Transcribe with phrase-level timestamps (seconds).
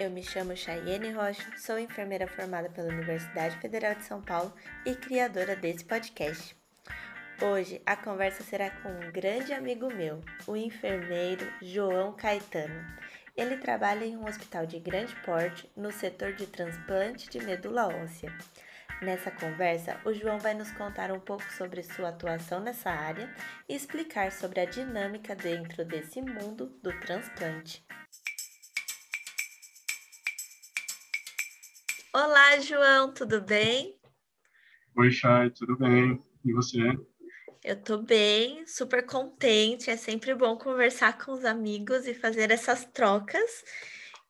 [0.00, 4.50] eu me chamo Chayene Rocha, sou enfermeira formada pela Universidade Federal de São Paulo
[4.86, 6.56] e criadora desse podcast.
[7.38, 12.82] Hoje a conversa será com um grande amigo meu, o enfermeiro João Caetano.
[13.36, 18.34] Ele trabalha em um hospital de grande porte no setor de transplante de medula óssea.
[19.02, 23.30] Nessa conversa, o João vai nos contar um pouco sobre sua atuação nessa área
[23.68, 27.84] e explicar sobre a dinâmica dentro desse mundo do transplante.
[32.12, 33.96] Olá, João, tudo bem?
[34.96, 36.18] Oi, Chay, tudo bem?
[36.44, 36.80] E você?
[37.62, 39.88] Eu tô bem, super contente.
[39.88, 43.64] É sempre bom conversar com os amigos e fazer essas trocas.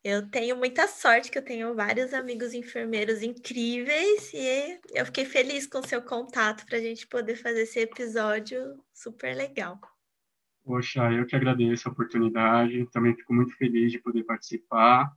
[0.05, 5.67] Eu tenho muita sorte que eu tenho vários amigos enfermeiros incríveis e eu fiquei feliz
[5.67, 9.81] com o seu contato para a gente poder fazer esse episódio super legal.
[10.62, 15.11] Poxa, eu que agradeço a oportunidade, também fico muito feliz de poder participar.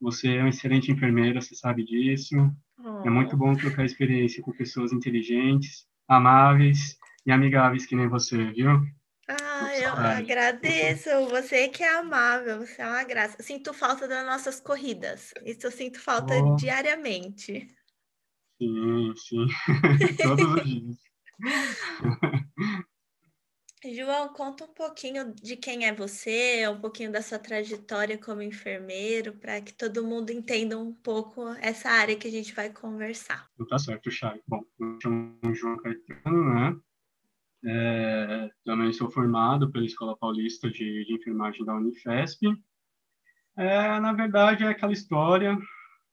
[0.00, 2.36] Você é uma excelente enfermeira, você sabe disso.
[2.78, 3.06] Oh.
[3.06, 6.96] É muito bom trocar experiência com pessoas inteligentes, amáveis
[7.26, 8.80] e amigáveis que nem você, viu?
[9.28, 11.10] Ah, eu agradeço.
[11.28, 13.42] Você que é amável, você é uma graça.
[13.42, 15.34] Sinto falta das nossas corridas.
[15.44, 16.56] Isso eu sinto falta oh.
[16.56, 17.68] diariamente.
[18.56, 19.46] Sim, sim.
[20.22, 20.96] Todos os dias.
[23.94, 29.34] João, conta um pouquinho de quem é você, um pouquinho da sua trajetória como enfermeiro,
[29.34, 33.48] para que todo mundo entenda um pouco essa área que a gente vai conversar.
[33.68, 34.40] Tá certo, Chay.
[34.46, 36.76] Bom, eu chamo João Caetano, né?
[37.64, 42.46] É, também sou formado pela Escola Paulista de, de Enfermagem da Unifesp.
[43.56, 45.56] É, na verdade, é aquela história.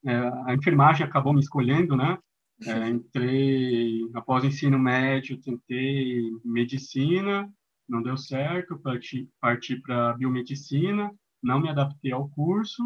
[0.06, 2.18] É, a enfermagem acabou me escolhendo, né?
[2.64, 7.52] É, entrei após o ensino médio, tentei medicina,
[7.88, 11.12] não deu certo, parti, parti para biomedicina,
[11.44, 12.82] não me adaptei ao curso,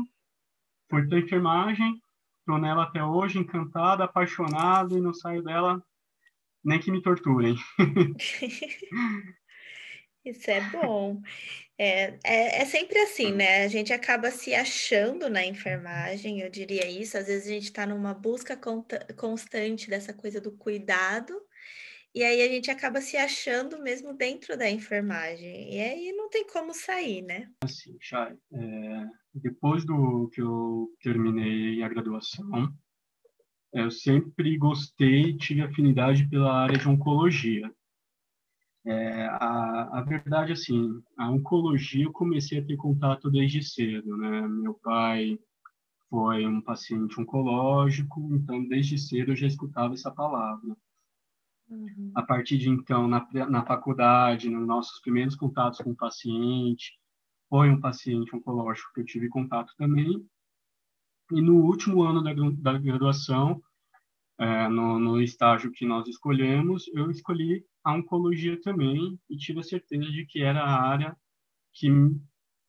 [0.90, 2.02] fui para enfermagem,
[2.40, 5.82] estou nela até hoje, encantado, apaixonado e não saio dela
[6.64, 7.56] nem que me torturem.
[10.24, 11.22] Isso é bom.
[11.78, 13.64] É, é, é, sempre assim, né?
[13.64, 17.18] A gente acaba se achando na enfermagem, eu diria isso.
[17.18, 18.60] Às vezes a gente está numa busca
[19.16, 21.34] constante dessa coisa do cuidado,
[22.14, 25.74] e aí a gente acaba se achando mesmo dentro da enfermagem.
[25.74, 27.50] E aí não tem como sair, né?
[27.64, 32.74] Assim, Chay, é, depois do que eu terminei a graduação,
[33.72, 37.72] eu sempre gostei, tive afinidade pela área de oncologia.
[38.86, 44.48] É, a, a verdade, assim, a oncologia eu comecei a ter contato desde cedo, né?
[44.48, 45.38] Meu pai
[46.10, 50.76] foi um paciente oncológico, então desde cedo eu já escutava essa palavra.
[51.70, 52.12] Uhum.
[52.16, 56.98] A partir de então, na, na faculdade, nos nossos primeiros contatos com o paciente,
[57.48, 60.26] foi um paciente oncológico que eu tive contato também,
[61.32, 63.62] e no último ano da, da graduação,
[64.40, 69.64] é, no, no, estágio que nós escolhemos, eu escolhi a oncologia também e tive a
[69.64, 71.16] certeza de que era a área
[71.74, 71.88] que,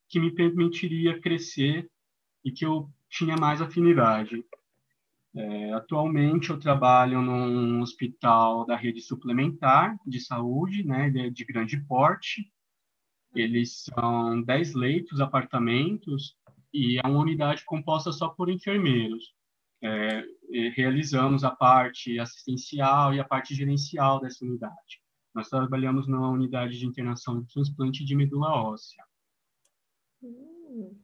[0.09, 1.91] que me permitiria crescer
[2.45, 4.45] e que eu tinha mais afinidade.
[5.35, 11.79] É, atualmente eu trabalho num hospital da rede suplementar de saúde, né, é de grande
[11.85, 12.51] porte.
[13.35, 16.37] Eles são 10 leitos, apartamentos,
[16.73, 19.33] e é uma unidade composta só por enfermeiros.
[19.83, 20.25] É,
[20.75, 25.00] realizamos a parte assistencial e a parte gerencial dessa unidade.
[25.41, 29.03] Nós trabalhamos na unidade de internação de transplante de medula óssea.
[30.23, 30.95] Hum,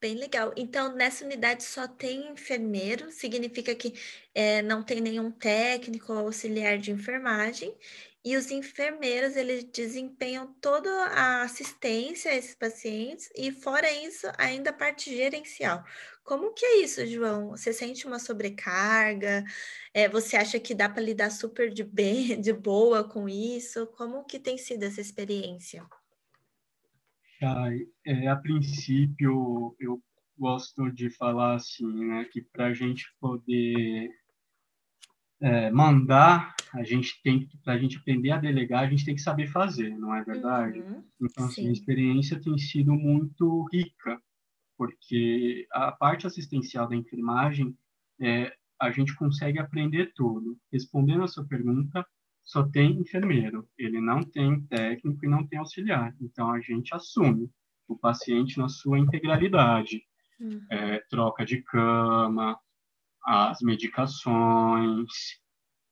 [0.00, 0.52] bem legal.
[0.56, 3.94] Então, nessa unidade só tem enfermeiro, significa que
[4.34, 7.76] é, não tem nenhum técnico ou auxiliar de enfermagem,
[8.24, 14.70] e os enfermeiros, eles desempenham toda a assistência a esses pacientes e, fora isso, ainda
[14.70, 15.84] a parte gerencial.
[16.24, 17.50] Como que é isso, João?
[17.50, 19.44] Você sente uma sobrecarga?
[19.92, 23.86] É, você acha que dá para lidar super de bem, de boa com isso?
[23.88, 25.86] Como que tem sido essa experiência?
[28.04, 30.02] É, a princípio, eu
[30.38, 34.10] gosto de falar assim, né, que para a gente poder
[35.40, 39.20] é, mandar, a gente tem para a gente aprender a delegar, a gente tem que
[39.20, 40.80] saber fazer, não é verdade?
[40.80, 44.20] Uhum, então, assim, a experiência tem sido muito rica,
[44.76, 47.76] porque a parte assistencial da enfermagem,
[48.20, 50.58] é, a gente consegue aprender tudo.
[50.72, 52.04] Respondendo a sua pergunta,
[52.44, 56.14] só tem enfermeiro, ele não tem técnico e não tem auxiliar.
[56.20, 57.50] Então, a gente assume
[57.88, 60.02] o paciente na sua integralidade.
[60.40, 60.66] Uhum.
[60.70, 62.58] É, troca de cama,
[63.24, 65.10] as medicações,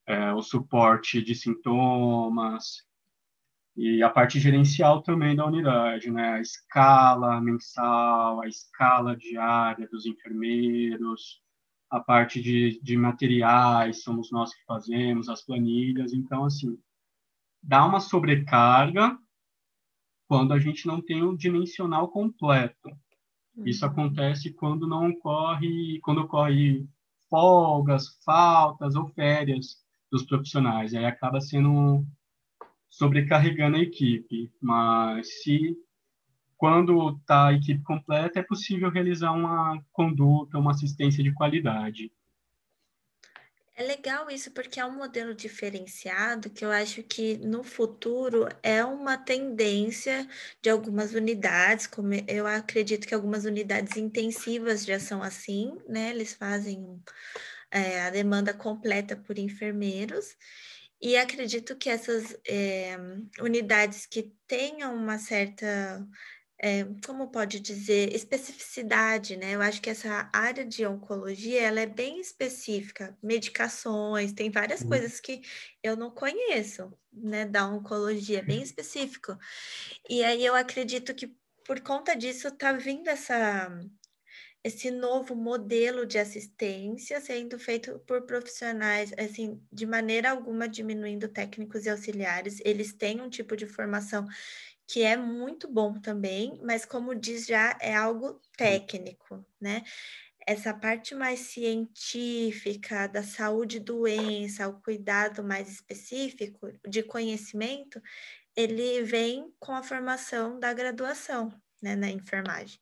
[0.06, 2.84] é, o suporte de sintomas,
[3.76, 6.34] E a parte gerencial também da unidade, né?
[6.34, 11.40] A escala mensal, a escala diária dos enfermeiros,
[11.92, 16.14] a parte de, de materiais, somos nós que fazemos, as planilhas.
[16.14, 16.78] Então, assim,
[17.62, 19.14] dá uma sobrecarga
[20.26, 22.90] quando a gente não tem um dimensional completo.
[23.66, 23.90] Isso uhum.
[23.90, 26.88] acontece quando não ocorre, quando ocorre
[27.28, 29.76] folgas, faltas ou férias
[30.10, 30.94] dos profissionais.
[30.94, 32.06] Aí acaba sendo
[32.88, 34.50] sobrecarregando a equipe.
[34.62, 35.76] Mas se
[36.62, 42.12] quando está a equipe completa, é possível realizar uma conduta, uma assistência de qualidade.
[43.74, 48.84] É legal isso porque é um modelo diferenciado que eu acho que no futuro é
[48.84, 50.24] uma tendência
[50.62, 56.10] de algumas unidades, como eu acredito que algumas unidades intensivas já são assim, né?
[56.10, 57.02] Eles fazem
[57.72, 60.36] é, a demanda completa por enfermeiros.
[61.00, 62.96] E acredito que essas é,
[63.40, 66.06] unidades que tenham uma certa
[66.64, 69.56] é, como pode dizer, especificidade, né?
[69.56, 74.88] Eu acho que essa área de oncologia, ela é bem específica, medicações, tem várias uhum.
[74.88, 75.42] coisas que
[75.82, 79.36] eu não conheço, né, da oncologia, é bem específico.
[80.08, 81.34] E aí eu acredito que
[81.66, 83.68] por conta disso tá vindo essa
[84.64, 91.84] esse novo modelo de assistência sendo feito por profissionais, assim, de maneira alguma diminuindo técnicos
[91.84, 94.24] e auxiliares, eles têm um tipo de formação
[94.92, 99.82] que é muito bom também, mas como diz já, é algo técnico, né?
[100.46, 108.02] Essa parte mais científica da saúde doença, o cuidado mais específico de conhecimento,
[108.54, 112.78] ele vem com a formação da graduação, né, na enfermagem.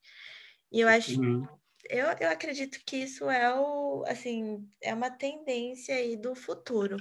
[0.73, 1.47] E eu acho, uhum.
[1.89, 6.97] eu, eu acredito que isso é o, assim, é uma tendência aí do futuro.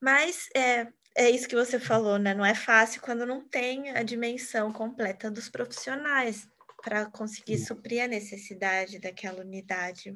[0.00, 2.34] Mas é, é isso que você falou, né?
[2.34, 6.46] Não é fácil quando não tem a dimensão completa dos profissionais
[6.84, 10.14] para conseguir suprir a necessidade daquela unidade.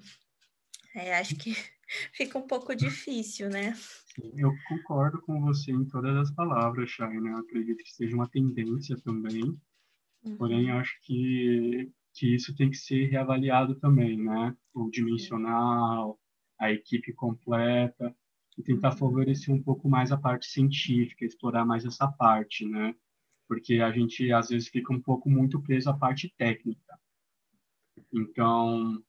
[0.94, 1.52] É, acho que
[2.12, 3.74] fica um pouco difícil, né?
[4.36, 7.32] Eu concordo com você em todas as palavras, Chay, né?
[7.32, 9.42] Eu acredito que seja uma tendência também,
[10.22, 10.36] uhum.
[10.36, 14.54] porém acho que, que isso tem que ser reavaliado também, né?
[14.74, 16.20] O dimensional,
[16.60, 18.14] a equipe completa,
[18.60, 22.94] e tentar favorecer um pouco mais a parte científica, explorar mais essa parte, né?
[23.48, 26.98] Porque a gente às vezes fica um pouco muito preso à parte técnica.
[28.12, 29.02] Então,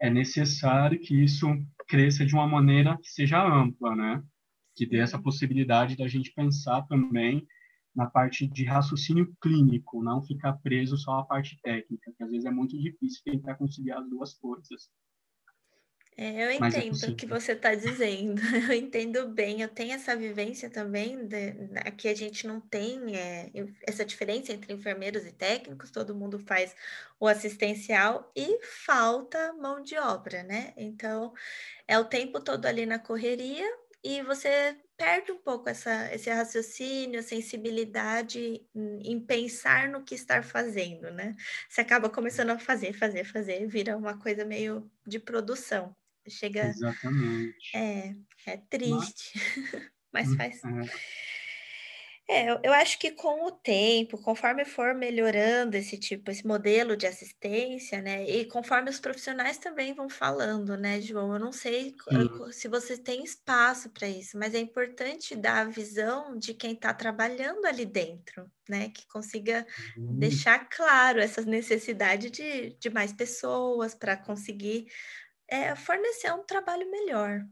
[0.00, 1.46] é necessário que isso
[1.88, 4.22] cresça de uma maneira que seja ampla, né?
[4.76, 7.46] Que dê essa possibilidade da gente pensar também
[7.94, 12.46] na parte de raciocínio clínico, não ficar preso só à parte técnica, que às vezes
[12.46, 14.88] é muito difícil tentar conciliar as duas coisas.
[16.14, 19.92] É, eu é entendo é o que você está dizendo, eu entendo bem, eu tenho
[19.92, 23.50] essa vivência também, de, aqui a gente não tem é,
[23.86, 26.76] essa diferença entre enfermeiros e técnicos, todo mundo faz
[27.18, 30.74] o assistencial e falta mão de obra, né?
[30.76, 31.32] Então,
[31.88, 33.66] é o tempo todo ali na correria
[34.04, 40.14] e você perde um pouco essa, esse raciocínio, a sensibilidade em, em pensar no que
[40.14, 41.34] estar fazendo, né?
[41.68, 45.96] Você acaba começando a fazer, fazer, fazer, vira uma coisa meio de produção.
[46.28, 46.66] Chega.
[46.66, 47.76] Exatamente.
[47.76, 48.14] É,
[48.46, 49.32] é triste,
[50.12, 50.90] mas, mas faz.
[52.28, 56.96] É, eu, eu acho que com o tempo, conforme for melhorando esse tipo, esse modelo
[56.96, 58.24] de assistência, né?
[58.24, 61.34] E conforme os profissionais também vão falando, né, João?
[61.34, 62.52] Eu não sei Sim.
[62.52, 66.94] se você tem espaço para isso, mas é importante dar a visão de quem está
[66.94, 68.88] trabalhando ali dentro, né?
[68.88, 69.66] Que consiga
[69.96, 70.18] uhum.
[70.18, 74.86] deixar claro essa necessidade de, de mais pessoas para conseguir
[75.52, 77.46] é, fornecer um trabalho melhor.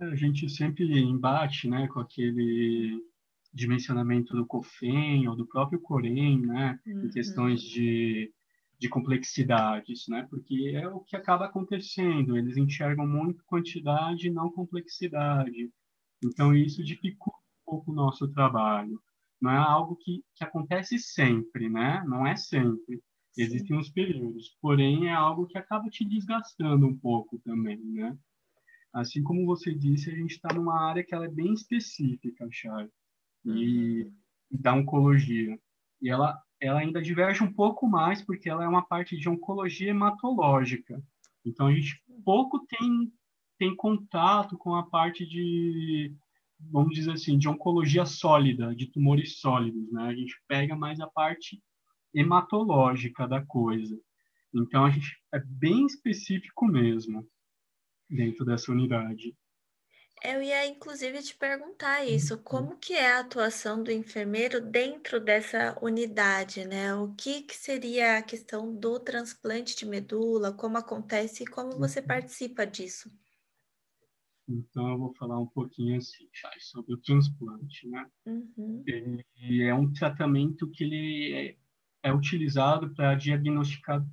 [0.00, 2.98] A gente sempre embate né, com aquele
[3.52, 7.04] dimensionamento do COFEN ou do próprio COREM, né, uhum.
[7.04, 8.32] em questões de,
[8.78, 14.50] de complexidades, né, porque é o que acaba acontecendo, eles enxergam muito quantidade e não
[14.50, 15.70] complexidade.
[16.24, 18.98] Então, isso dificulta um pouco o nosso trabalho.
[19.40, 22.02] Não é algo que, que acontece sempre, né?
[22.06, 23.02] Não é sempre.
[23.38, 28.18] Existem os períodos, porém é algo que acaba te desgastando um pouco também, né?
[28.92, 32.88] Assim como você disse, a gente está numa área que ela é bem específica, Chay,
[33.44, 34.12] e uhum.
[34.50, 35.56] da oncologia.
[36.02, 39.90] E ela, ela ainda diverge um pouco mais porque ela é uma parte de oncologia
[39.90, 41.00] hematológica.
[41.44, 43.12] Então a gente pouco tem
[43.58, 46.14] tem contato com a parte de
[46.60, 50.02] vamos dizer assim, de oncologia sólida, de tumores sólidos, né?
[50.02, 51.62] A gente pega mais a parte
[52.14, 53.98] hematológica da coisa.
[54.54, 57.26] Então, a gente é bem específico mesmo
[58.08, 59.36] dentro dessa unidade.
[60.24, 62.42] Eu ia inclusive te perguntar isso, uhum.
[62.42, 66.92] como que é a atuação do enfermeiro dentro dessa unidade, né?
[66.94, 72.00] O que, que seria a questão do transplante de medula, como acontece e como você
[72.00, 72.06] uhum.
[72.06, 73.10] participa disso?
[74.48, 76.26] Então, eu vou falar um pouquinho assim,
[76.58, 78.10] sobre o transplante, né?
[78.26, 78.82] Uhum.
[78.86, 81.56] Ele é um tratamento que ele é,
[82.02, 84.04] é utilizado para diagnosticar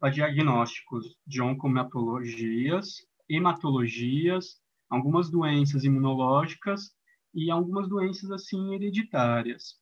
[0.00, 4.58] para diagnósticos de oncomatologias, hematologias,
[4.88, 6.90] algumas doenças imunológicas
[7.34, 9.78] e algumas doenças assim hereditárias.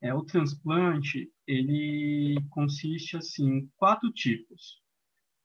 [0.00, 4.80] É o transplante, ele consiste assim em quatro tipos.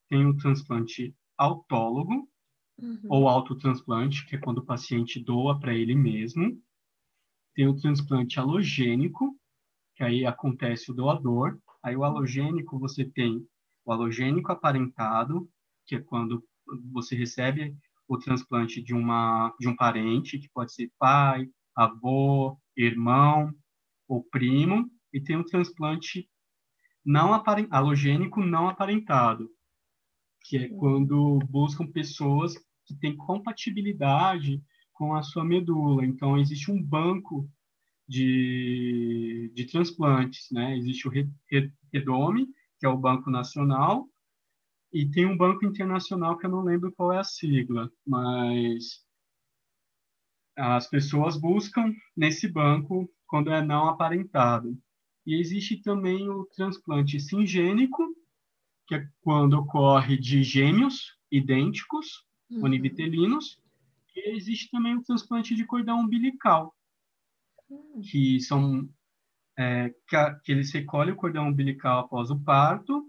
[0.08, 2.30] Tem o transplante autólogo
[2.78, 3.00] uhum.
[3.08, 6.56] ou autotransplante, que é quando o paciente doa para ele mesmo.
[7.52, 9.36] Tem o transplante alogênico,
[9.94, 11.58] que aí acontece o doador.
[11.82, 13.46] Aí o alogênico você tem
[13.84, 15.48] o alogênico aparentado,
[15.86, 16.42] que é quando
[16.92, 17.76] você recebe
[18.08, 23.52] o transplante de uma de um parente, que pode ser pai, avô, irmão
[24.08, 26.28] ou primo, e tem o transplante
[27.04, 29.50] não aparent, alogênico não aparentado,
[30.44, 32.54] que é quando buscam pessoas
[32.86, 36.04] que têm compatibilidade com a sua medula.
[36.04, 37.48] Então existe um banco
[38.06, 40.76] de, de transplantes, né?
[40.76, 41.12] Existe o
[41.92, 42.46] Redome,
[42.78, 44.08] que é o Banco Nacional,
[44.92, 49.04] e tem um banco internacional que eu não lembro qual é a sigla, mas
[50.56, 54.78] as pessoas buscam nesse banco quando é não aparentado.
[55.26, 58.04] E existe também o transplante singênico,
[58.86, 62.64] que é quando ocorre de gêmeos idênticos, uhum.
[62.64, 63.58] univitelinos,
[64.14, 66.72] e existe também o transplante de cordão umbilical.
[68.10, 68.88] Que são
[69.56, 73.04] é, que, a, que eles recolhem o cordão umbilical após o parto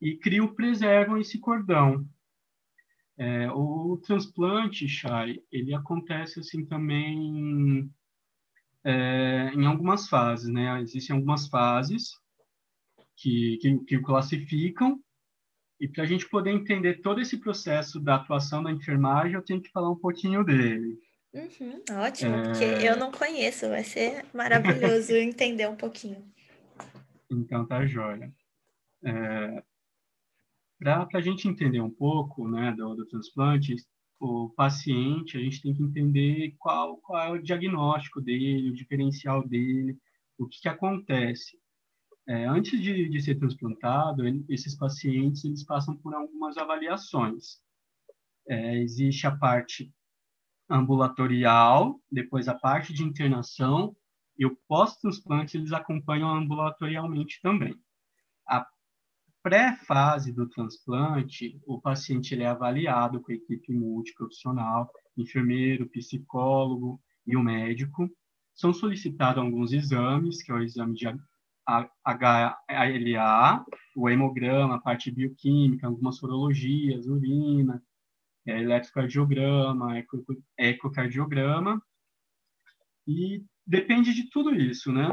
[0.00, 2.06] e criam, preservam esse cordão.
[3.16, 7.90] É, o transplante, Chay, ele acontece assim também
[8.82, 10.80] é, em algumas fases, né?
[10.80, 12.18] Existem algumas fases
[13.16, 15.00] que, que, que classificam
[15.80, 19.60] e para a gente poder entender todo esse processo da atuação da enfermagem, eu tenho
[19.60, 20.98] que falar um pouquinho dele.
[21.34, 22.42] Uhum, ótimo, é...
[22.44, 26.24] porque eu não conheço, vai ser maravilhoso entender um pouquinho.
[27.28, 28.32] Então tá jóia.
[29.04, 29.62] É,
[30.78, 33.74] para a gente entender um pouco né, do, do transplante,
[34.20, 39.46] o paciente, a gente tem que entender qual, qual é o diagnóstico dele, o diferencial
[39.46, 39.98] dele,
[40.38, 41.58] o que, que acontece.
[42.26, 47.60] É, antes de, de, ser transplantado, ele, esses pacientes eles passam por algumas avaliações.
[48.48, 49.92] É, existe a parte
[50.68, 53.94] ambulatorial, depois a parte de internação
[54.38, 57.74] e o pós-transplante eles acompanham ambulatorialmente também.
[58.48, 58.66] A
[59.42, 67.36] pré-fase do transplante, o paciente ele é avaliado com a equipe multiprofissional, enfermeiro, psicólogo e
[67.36, 68.08] o médico.
[68.54, 71.06] São solicitados alguns exames, que é o exame de
[72.06, 73.64] HLA,
[73.96, 77.82] o hemograma, a parte bioquímica, algumas sorologias, urina,
[78.46, 80.24] é, eletrocardiograma, eco,
[80.58, 81.82] ecocardiograma,
[83.06, 85.08] e depende de tudo isso, né?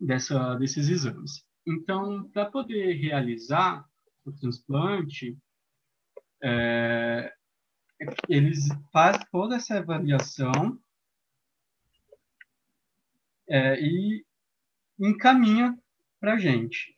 [0.00, 1.44] Dessa, desses exames.
[1.66, 3.84] Então, para poder realizar
[4.24, 5.36] o transplante,
[6.42, 7.32] é,
[8.28, 10.78] eles fazem toda essa avaliação
[13.48, 14.24] é, e
[14.98, 15.76] encaminha
[16.20, 16.96] para a gente.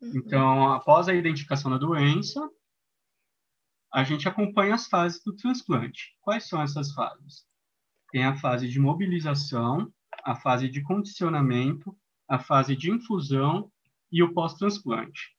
[0.00, 0.12] Uhum.
[0.16, 2.40] Então, após a identificação da doença,
[3.92, 6.16] a gente acompanha as fases do transplante.
[6.20, 7.44] Quais são essas fases?
[8.10, 9.92] Tem a fase de mobilização,
[10.24, 11.96] a fase de condicionamento,
[12.28, 13.70] a fase de infusão
[14.10, 15.36] e o pós-transplante.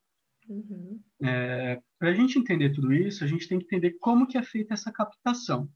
[0.47, 1.01] Uhum.
[1.23, 4.43] É, Para a gente entender tudo isso, a gente tem que entender como que é
[4.43, 5.69] feita essa captação.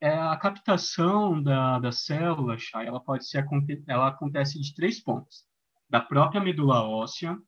[0.00, 3.46] É, a captação da, da célula, ela pode ser
[3.86, 5.44] ela acontece de três pontos:
[5.88, 7.38] da própria medula óssea,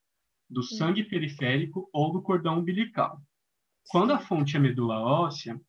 [0.49, 3.23] do sangue periférico ou do cordão umbilical.
[3.89, 5.61] Quando a fonte é medula óssea,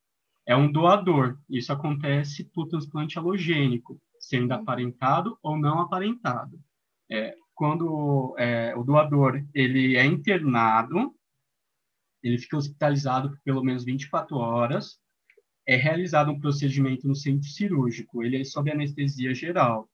[0.46, 1.38] é um doador.
[1.50, 4.62] Isso acontece por transplante halogênico, sendo uhum.
[4.62, 6.60] aparentado ou não aparentado.
[7.10, 11.14] É, quando é, o doador ele é internado,
[12.22, 15.00] ele fica hospitalizado por pelo menos 24 horas,
[15.66, 19.90] é realizado um procedimento no centro cirúrgico, ele é sob anestesia geral.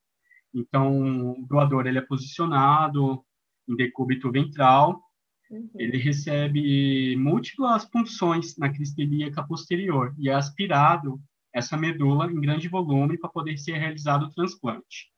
[0.54, 3.24] Então, o doador ele é posicionado
[3.68, 5.00] em decúbito ventral,
[5.50, 5.70] uhum.
[5.75, 11.20] ele recebe múltiplas punções na crista ilíaca posterior e é aspirado
[11.53, 15.12] essa medula em grande volume para poder ser realizado o transplante.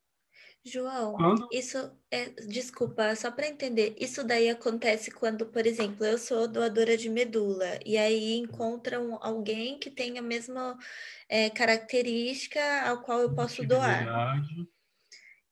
[0.63, 1.47] João, quando...
[1.51, 1.77] isso
[2.11, 7.09] é, desculpa, só para entender, isso daí acontece quando, por exemplo, eu sou doadora de
[7.09, 10.77] medula e aí encontram alguém que tem a mesma
[11.27, 14.05] é, característica ao qual eu posso doar.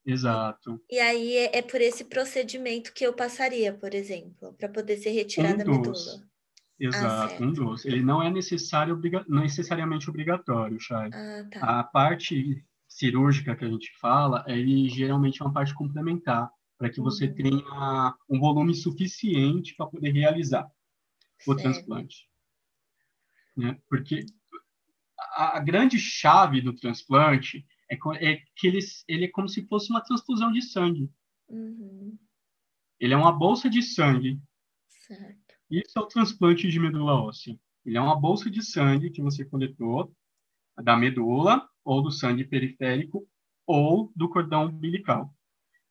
[0.09, 0.81] Exato.
[0.89, 5.11] E aí é, é, por esse procedimento que eu passaria, por exemplo, para poder ser
[5.11, 6.29] retirada um a medula.
[6.79, 7.85] Exato, ah, um dos.
[7.85, 9.25] Ele não é necessário, obriga...
[9.27, 11.09] não necessariamente obrigatório, Chay.
[11.13, 11.79] Ah, tá.
[11.79, 17.01] A parte cirúrgica que a gente fala, ele geralmente é uma parte complementar, para que
[17.01, 17.35] você uhum.
[17.35, 20.71] tenha um volume suficiente para poder realizar
[21.45, 21.61] o certo.
[21.61, 22.29] transplante.
[23.55, 23.77] Né?
[23.89, 24.25] Porque
[25.35, 29.89] a, a, grande chave do transplante é, é, que ele, ele é como se fosse
[29.89, 31.09] uma transfusão de sangue.
[31.47, 32.17] Uhum.
[32.99, 34.39] Ele é uma bolsa de sangue.
[34.87, 35.55] Certo.
[35.69, 37.57] Isso é o transplante de medula óssea.
[37.85, 40.13] Ele é uma bolsa de sangue que você coletou
[40.83, 43.27] da medula ou do sangue periférico
[43.65, 45.33] ou do cordão umbilical.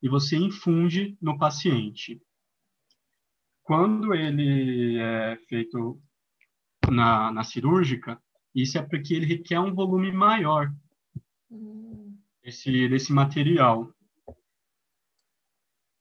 [0.02, 2.20] E você infunde no paciente.
[3.62, 6.00] Quando ele é feito
[6.90, 8.20] na, na cirúrgica,
[8.54, 10.72] isso é porque ele requer um volume maior
[11.50, 11.87] hum.
[12.48, 13.92] Desse, desse material.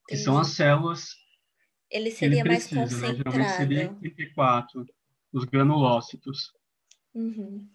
[0.08, 1.10] Que são as células.
[1.90, 3.18] Ele seria ele precisa, mais concentrado.
[3.18, 3.24] Né?
[3.24, 4.86] Geralmente seria 34,
[5.34, 6.52] os granulócitos.
[7.14, 7.68] Uhum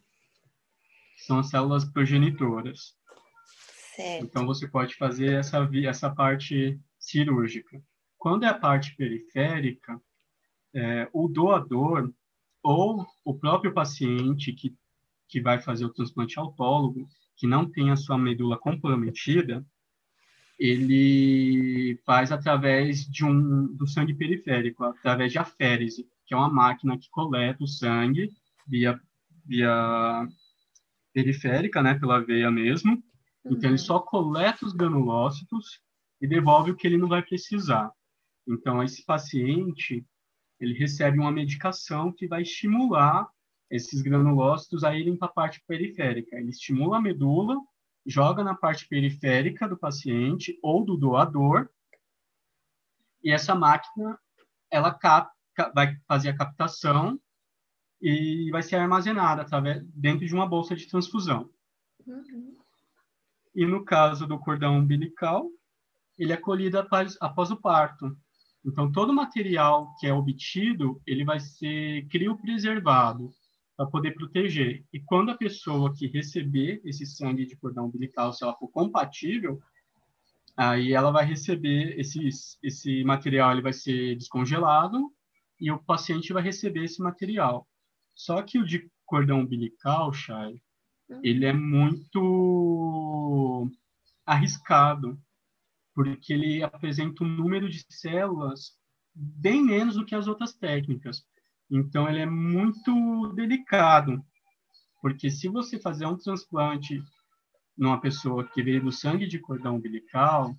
[1.23, 2.97] são as células progenitoras.
[3.95, 4.25] Certo.
[4.25, 7.83] Então, você pode fazer essa, essa parte cirúrgica.
[8.19, 10.00] Quando é a parte periférica,
[10.75, 12.12] é, o doador
[12.62, 14.75] ou o próprio paciente que,
[15.29, 19.65] que vai fazer o transplante autólogo, que não tem a sua medula comprometida,
[20.59, 26.97] ele faz através de um do sangue periférico, através de aférese, que é uma máquina
[26.99, 28.31] que coleta o sangue
[28.67, 29.01] via
[29.45, 30.29] via
[31.12, 32.93] periférica, né, pela veia mesmo.
[33.45, 33.53] Uhum.
[33.53, 35.81] Então, ele só coleta os granulócitos
[36.21, 37.91] e devolve o que ele não vai precisar.
[38.47, 40.07] Então, esse paciente,
[40.61, 43.29] ele recebe uma medicação que vai estimular
[43.73, 46.37] esses granulócitos a irem para a parte periférica.
[46.37, 47.57] Ele estimula a medula,
[48.05, 51.71] joga na parte periférica do paciente ou do doador,
[53.25, 54.19] e essa máquina,
[54.71, 55.32] ela cap,
[55.75, 57.19] vai fazer a captação
[58.00, 61.49] e vai ser armazenada através, dentro de uma bolsa de transfusão.
[62.06, 62.58] Uhum.
[63.54, 65.49] E no caso do cordão umbilical,
[66.19, 68.15] ele é colhido após, após o parto.
[68.67, 73.32] Então, todo o material que é obtido, ele vai ser criopreservado
[73.82, 74.84] para poder proteger.
[74.92, 79.60] E quando a pessoa que receber esse sangue de cordão umbilical, se ela for compatível,
[80.56, 85.12] aí ela vai receber esses, esse material, ele vai ser descongelado
[85.60, 87.66] e o paciente vai receber esse material.
[88.14, 90.62] Só que o de cordão umbilical, Chay,
[91.08, 91.21] uhum.
[91.25, 93.68] ele é muito
[94.25, 95.21] arriscado,
[95.92, 98.78] porque ele apresenta um número de células
[99.12, 101.26] bem menos do que as outras técnicas.
[101.73, 104.23] Então, ele é muito delicado,
[105.00, 107.02] porque se você fazer um transplante
[107.76, 110.54] numa pessoa que veio do sangue de cordão umbilical,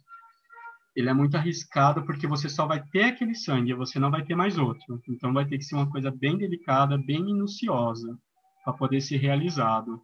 [0.96, 4.36] ele é muito arriscado porque você só vai ter aquele sangue, você não vai ter
[4.36, 5.02] mais outro.
[5.08, 8.18] Então vai ter que ser uma coisa bem delicada, bem minuciosa
[8.64, 10.02] para poder ser realizado.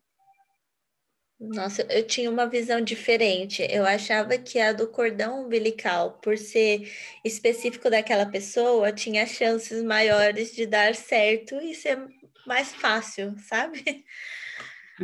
[1.40, 3.66] Nossa, eu tinha uma visão diferente.
[3.70, 6.92] Eu achava que a do cordão umbilical, por ser
[7.24, 11.98] específico daquela pessoa, tinha chances maiores de dar certo e ser
[12.46, 14.04] mais fácil, sabe?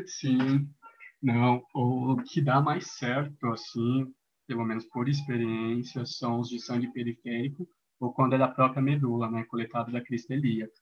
[0.05, 0.67] Sim.
[1.23, 4.13] Não, o que dá mais certo, assim,
[4.45, 7.67] pelo menos por experiência, são os de sangue periférico
[7.99, 10.73] ou quando é da própria medula, né, coletado da crista ilíaca.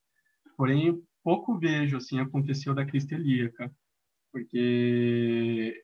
[0.58, 3.72] Porém, pouco vejo assim aconteceu da crista ilíaca,
[4.34, 5.80] porque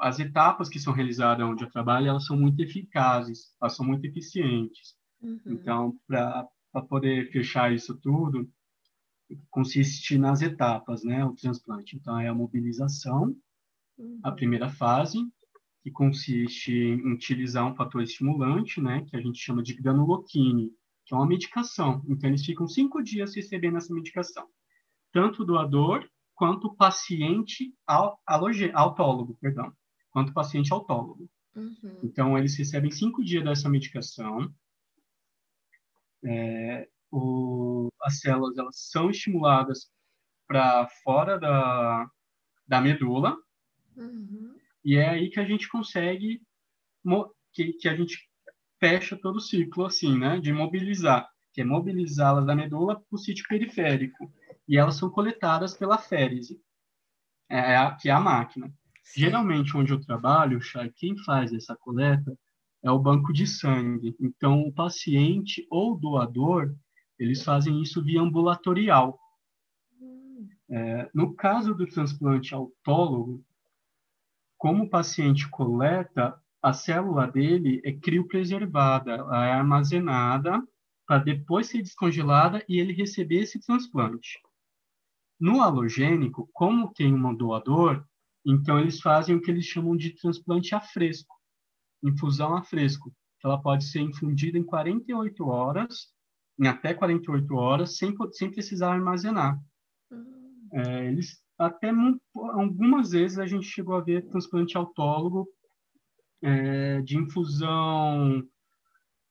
[0.00, 4.04] as etapas que são realizadas onde eu trabalho, elas são muito eficazes, elas são muito
[4.04, 4.96] eficientes.
[5.22, 5.40] Uhum.
[5.46, 6.48] Então, para
[6.88, 8.50] poder fechar isso tudo,
[9.50, 11.96] consiste nas etapas, né, o transplante.
[11.96, 13.36] Então, é a mobilização,
[13.96, 14.20] uhum.
[14.22, 15.18] a primeira fase,
[15.82, 20.72] que consiste em utilizar um fator estimulante, né, que a gente chama de granuloquine,
[21.04, 22.02] que é uma medicação.
[22.08, 24.48] Então, eles ficam cinco dias recebendo essa medicação.
[25.12, 26.04] Tanto o doador
[26.36, 27.74] quanto o paciente
[28.74, 29.72] autólogo, perdão,
[30.10, 31.28] quanto paciente autólogo.
[31.56, 32.00] Uhum.
[32.04, 34.54] Então, eles recebem cinco dias dessa medicação.
[36.22, 39.90] É, o, as células elas são estimuladas
[40.46, 42.06] para fora da,
[42.68, 43.36] da medula.
[43.96, 44.54] Uhum.
[44.84, 46.42] E é aí que a gente consegue,
[47.52, 48.28] que, que a gente
[48.78, 50.38] fecha todo o ciclo, assim, né?
[50.38, 54.30] De mobilizar, que é mobilizá-las da medula para o sítio periférico.
[54.68, 56.60] E elas são coletadas pela férese,
[57.48, 58.72] é, é que é a máquina.
[59.14, 60.58] Geralmente, onde eu trabalho,
[60.96, 62.36] quem faz essa coleta
[62.82, 64.16] é o banco de sangue.
[64.20, 66.74] Então, o paciente ou doador,
[67.18, 69.18] eles fazem isso via ambulatorial.
[70.68, 73.44] É, no caso do transplante autólogo,
[74.58, 80.60] como o paciente coleta, a célula dele é criopreservada, ela é armazenada
[81.06, 84.40] para depois ser descongelada e ele receber esse transplante.
[85.38, 88.04] No halogênico, como tem um doador,
[88.44, 91.34] então eles fazem o que eles chamam de transplante a fresco,
[92.02, 93.12] infusão a fresco.
[93.44, 96.12] Ela pode ser infundida em 48 horas,
[96.58, 99.60] em até 48 horas, sem, sem precisar armazenar.
[100.10, 100.68] Hum.
[100.72, 101.90] É, eles até
[102.34, 105.48] algumas vezes a gente chegou a ver transplante autólogo
[106.42, 108.46] é, de infusão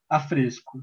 [0.10, 0.82] a fresco.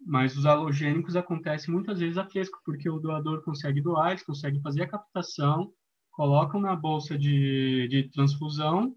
[0.00, 4.60] Mas os halogênicos acontecem muitas vezes a fresco, porque o doador consegue doar, eles conseguem
[4.62, 5.72] fazer a captação,
[6.10, 8.96] colocam na bolsa de, de transfusão,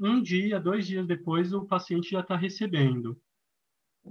[0.00, 3.18] um dia, dois dias depois, o paciente já está recebendo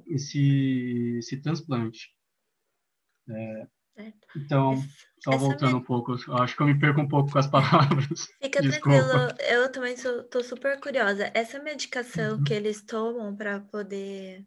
[0.07, 2.09] esse, esse transplante.
[3.29, 3.67] É,
[4.35, 4.75] então,
[5.23, 5.77] só Essa voltando minha...
[5.77, 8.27] um pouco, acho que eu me perco um pouco com as palavras.
[8.41, 8.99] Fica Desculpa.
[8.99, 11.31] tranquilo, eu também estou super curiosa.
[11.33, 12.43] Essa medicação uhum.
[12.43, 14.45] que eles tomam para poder.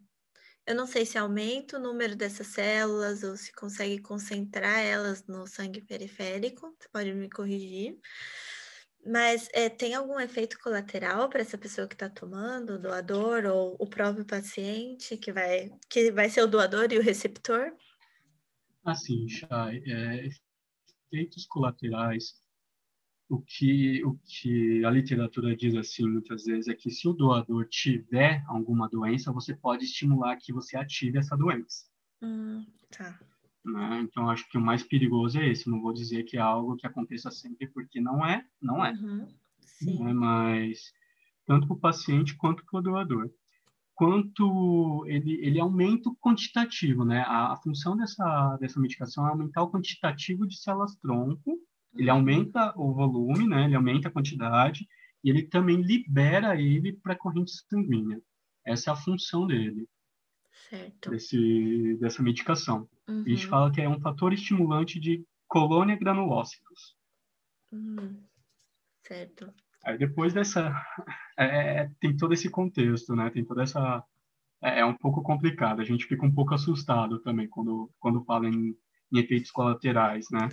[0.69, 5.47] Eu não sei se aumenta o número dessas células ou se consegue concentrar elas no
[5.47, 7.97] sangue periférico, você pode me corrigir.
[9.03, 13.77] Mas é, tem algum efeito colateral para essa pessoa que está tomando, o doador ou
[13.79, 17.73] o próprio paciente que vai, que vai ser o doador e o receptor?
[18.85, 20.29] Assim, Chay, é,
[21.11, 22.39] efeitos colaterais,
[23.29, 27.67] o que, o que a literatura diz assim muitas vezes é que se o doador
[27.67, 31.85] tiver alguma doença, você pode estimular que você ative essa doença.
[32.21, 33.19] Hum, tá.
[33.63, 34.01] Né?
[34.01, 35.69] Então, acho que o mais perigoso é esse.
[35.69, 38.93] Não vou dizer que é algo que aconteça sempre, porque não é, não é.
[38.93, 39.27] Uhum,
[39.61, 40.03] sim.
[40.03, 40.11] Né?
[40.11, 40.91] Mas,
[41.45, 43.29] tanto para o paciente quanto para o doador
[43.99, 47.19] quanto ele, ele aumenta o quantitativo, né?
[47.27, 51.59] A, a, função dessa, dessa medicação é aumentar o quantitativo de células-tronco,
[51.99, 53.65] ele aumenta o volume, né?
[53.65, 54.87] Ele aumenta a quantidade
[55.21, 58.21] e ele também libera ele para a corrente sanguínea.
[58.65, 59.85] Essa é a função dele.
[60.69, 61.09] Certo.
[61.09, 62.87] Desse, dessa medicação.
[63.07, 63.23] Uhum.
[63.25, 66.95] A gente fala que é um fator estimulante de colônia granulócitos.
[67.71, 68.23] Uhum.
[69.05, 69.53] Certo.
[69.83, 70.73] Aí depois dessa.
[71.37, 73.29] É, é, tem todo esse contexto, né?
[73.29, 74.03] Tem toda essa.
[74.61, 75.81] É, é, um pouco complicado.
[75.81, 78.75] A gente fica um pouco assustado também quando, quando fala em,
[79.11, 80.49] em efeitos colaterais, né?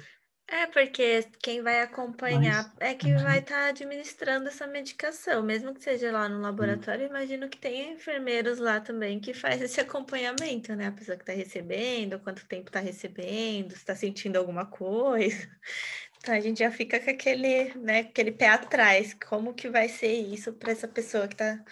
[0.48, 2.90] É, porque quem vai acompanhar Mas...
[2.90, 7.48] é quem vai estar tá administrando essa medicação, mesmo que seja lá no laboratório, imagino
[7.48, 10.86] que tenha enfermeiros lá também que faz esse acompanhamento, né?
[10.86, 15.36] A pessoa que está recebendo, quanto tempo está recebendo, se está sentindo alguma coisa.
[16.18, 19.14] Então a gente já fica com aquele, né, aquele pé atrás.
[19.28, 21.64] Como que vai ser isso para essa pessoa que está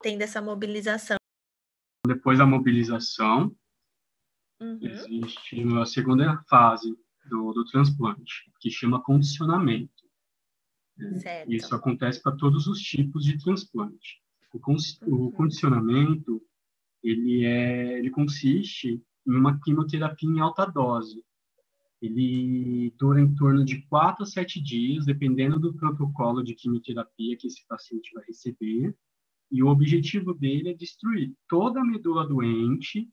[0.00, 1.18] tendo essa mobilização?
[2.06, 3.54] Depois da mobilização,
[4.58, 4.78] uhum.
[4.80, 6.96] existe a segunda fase
[7.28, 10.02] do, do transplante, que chama condicionamento.
[11.18, 11.52] Certo.
[11.52, 14.20] Isso acontece para todos os tipos de transplante.
[14.52, 15.26] O, uhum.
[15.26, 16.42] o condicionamento
[17.02, 21.24] ele é, ele consiste em uma quimioterapia em alta dose,
[22.02, 27.46] ele dura em torno de 4 a 7 dias, dependendo do protocolo de quimioterapia que
[27.46, 28.92] esse paciente vai receber.
[29.50, 33.08] E o objetivo dele é destruir toda a medula doente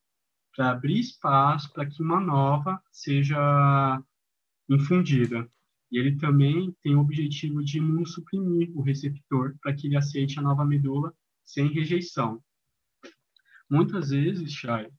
[0.55, 4.01] para abrir espaço para que uma nova seja
[4.69, 5.49] infundida.
[5.91, 10.41] E ele também tem o objetivo de imunossuprimir o receptor para que ele aceite a
[10.41, 12.41] nova medula sem rejeição.
[13.69, 14.89] Muitas vezes, Chay,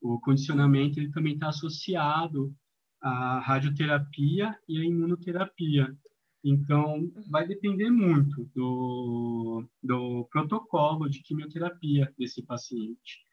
[0.00, 2.54] o condicionamento ele também está associado
[3.00, 5.96] a radioterapia e a imunoterapia.
[6.42, 13.24] Então, vai depender muito do, do protocolo de quimioterapia desse paciente.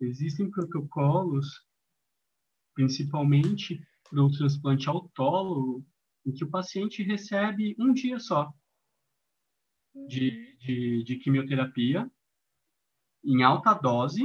[0.00, 1.46] Existem protocolos,
[2.74, 5.84] principalmente para o transplante autólogo,
[6.24, 8.52] em que o paciente recebe um dia só
[10.06, 12.10] de, de, de quimioterapia
[13.24, 14.22] em alta dose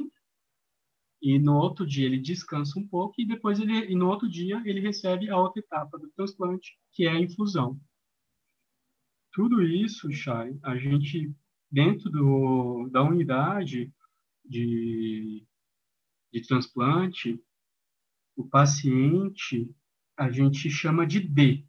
[1.21, 4.62] e no outro dia ele descansa um pouco e depois ele e no outro dia
[4.65, 7.79] ele recebe a outra etapa do transplante, que é a infusão.
[9.31, 11.34] Tudo isso, Chay, a gente
[11.71, 13.93] dentro do, da unidade
[14.43, 15.45] de,
[16.32, 17.41] de transplante,
[18.36, 19.70] o paciente
[20.17, 21.65] a gente chama de D.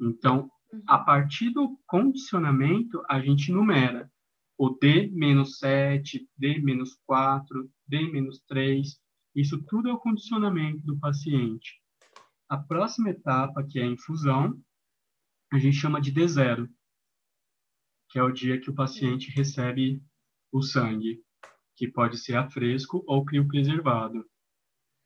[0.00, 0.50] Então,
[0.86, 1.04] a uhum.
[1.04, 4.10] partir do condicionamento, a gente numera
[4.56, 8.86] o D-7, D-4, D-3.
[9.34, 11.80] Isso tudo é o condicionamento do paciente.
[12.48, 14.60] A próxima etapa, que é a infusão,
[15.52, 16.68] a gente chama de D0.
[18.10, 20.02] que é o dia que o paciente recebe
[20.52, 21.22] o sangue,
[21.80, 24.22] que pode ser a fresco ou criopreservado.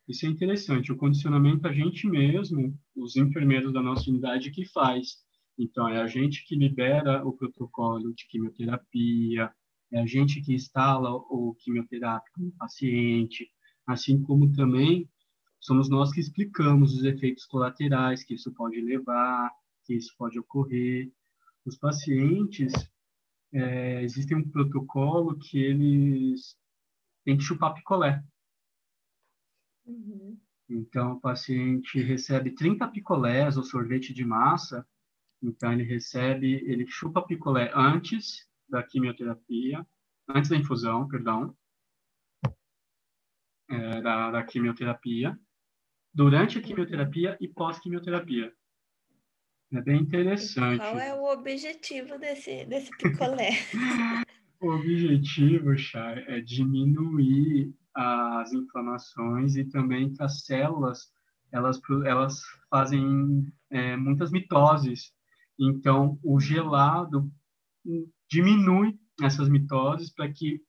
[0.08, 0.90] Isso é interessante.
[0.90, 5.18] O condicionamento a gente mesmo, os enfermeiros da nossa unidade que faz.
[5.56, 9.52] Então é a gente que libera o protocolo de quimioterapia,
[9.92, 13.48] é a gente que instala o quimioterápico no paciente,
[13.86, 15.08] assim como também
[15.60, 19.48] somos nós que explicamos os efeitos colaterais que isso pode levar,
[19.84, 21.08] que isso pode ocorrer.
[21.64, 22.72] Os pacientes,
[23.52, 26.56] é, existem um protocolo que eles
[27.24, 28.22] têm que chupar picolé.
[29.86, 30.38] Uhum.
[30.68, 34.86] Então, o paciente recebe 30 picolés ou sorvete de massa,
[35.42, 39.86] então ele recebe, ele chupa picolé antes da quimioterapia,
[40.28, 41.54] antes da infusão, perdão,
[43.68, 45.38] é, da, da quimioterapia,
[46.12, 48.54] durante a quimioterapia e pós-quimioterapia.
[49.72, 50.78] É bem interessante.
[50.78, 53.50] Qual é o objetivo desse, desse picolé?
[54.64, 61.12] o objetivo, Chay, é diminuir as inflamações e também que as células
[61.52, 65.12] elas, elas fazem é, muitas mitoses.
[65.58, 67.30] Então, o gelado
[68.28, 70.60] diminui essas mitoses para que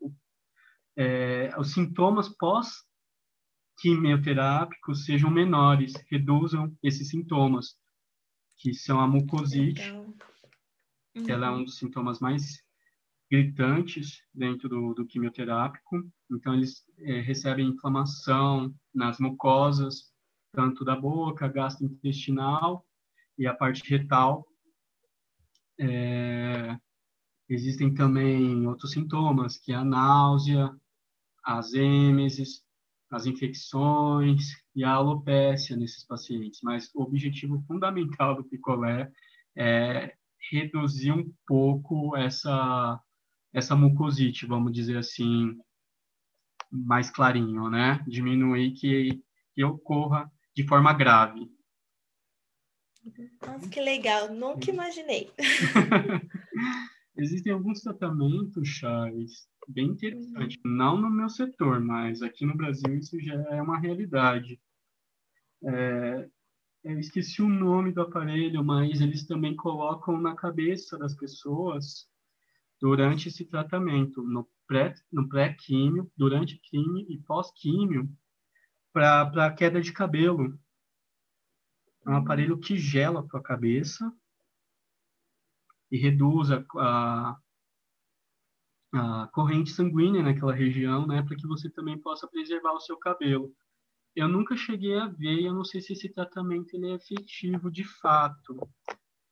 [0.96, 7.76] é, os sintomas pós-quimioterápicos sejam menores, reduzam esses sintomas,
[8.58, 10.14] que são a mucosite, uhum.
[11.26, 12.64] que ela é um dos sintomas mais
[13.30, 16.04] gritantes dentro do, do quimioterápico.
[16.32, 20.12] Então, eles é, recebem inflamação nas mucosas,
[20.52, 22.86] tanto da boca, gastrointestinal
[23.38, 24.48] e a parte retal.
[25.80, 26.78] É,
[27.50, 30.74] existem também outros sintomas, que é a náusea,
[31.44, 32.64] as êmeses,
[33.12, 36.60] as infecções e a alopécia nesses pacientes.
[36.64, 39.12] Mas o objetivo fundamental do picolé
[39.56, 40.16] é
[40.52, 43.00] reduzir um pouco essa
[43.56, 45.58] essa mucosite, vamos dizer assim,
[46.70, 48.04] mais clarinho, né?
[48.06, 51.50] Diminuir que, que ocorra de forma grave.
[53.42, 55.32] Nossa, que legal, nunca imaginei.
[57.18, 60.58] Existem alguns tratamentos, Charles, bem interessantes.
[60.66, 60.72] Uhum.
[60.76, 64.60] Não no meu setor, mas aqui no Brasil isso já é uma realidade.
[65.64, 66.28] É,
[66.84, 72.06] eu esqueci o nome do aparelho, mas eles também colocam na cabeça das pessoas
[72.82, 78.10] durante esse tratamento, no pré, no pré-químio, durante químio e pós-químio,
[78.94, 80.58] para queda de cabelo.
[82.06, 84.12] É um aparelho que gela a tua cabeça
[85.92, 87.40] e reduz a, a,
[88.94, 93.56] a corrente sanguínea naquela região, né, para que você também possa preservar o seu cabelo.
[94.16, 97.84] Eu nunca cheguei a ver, eu não sei se esse tratamento ele é efetivo de
[97.84, 98.58] fato,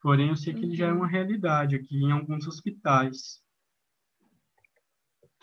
[0.04, 1.12] Porém, eu sei que ele já é uma uhum.
[1.12, 3.42] realidade aqui em alguns hospitais.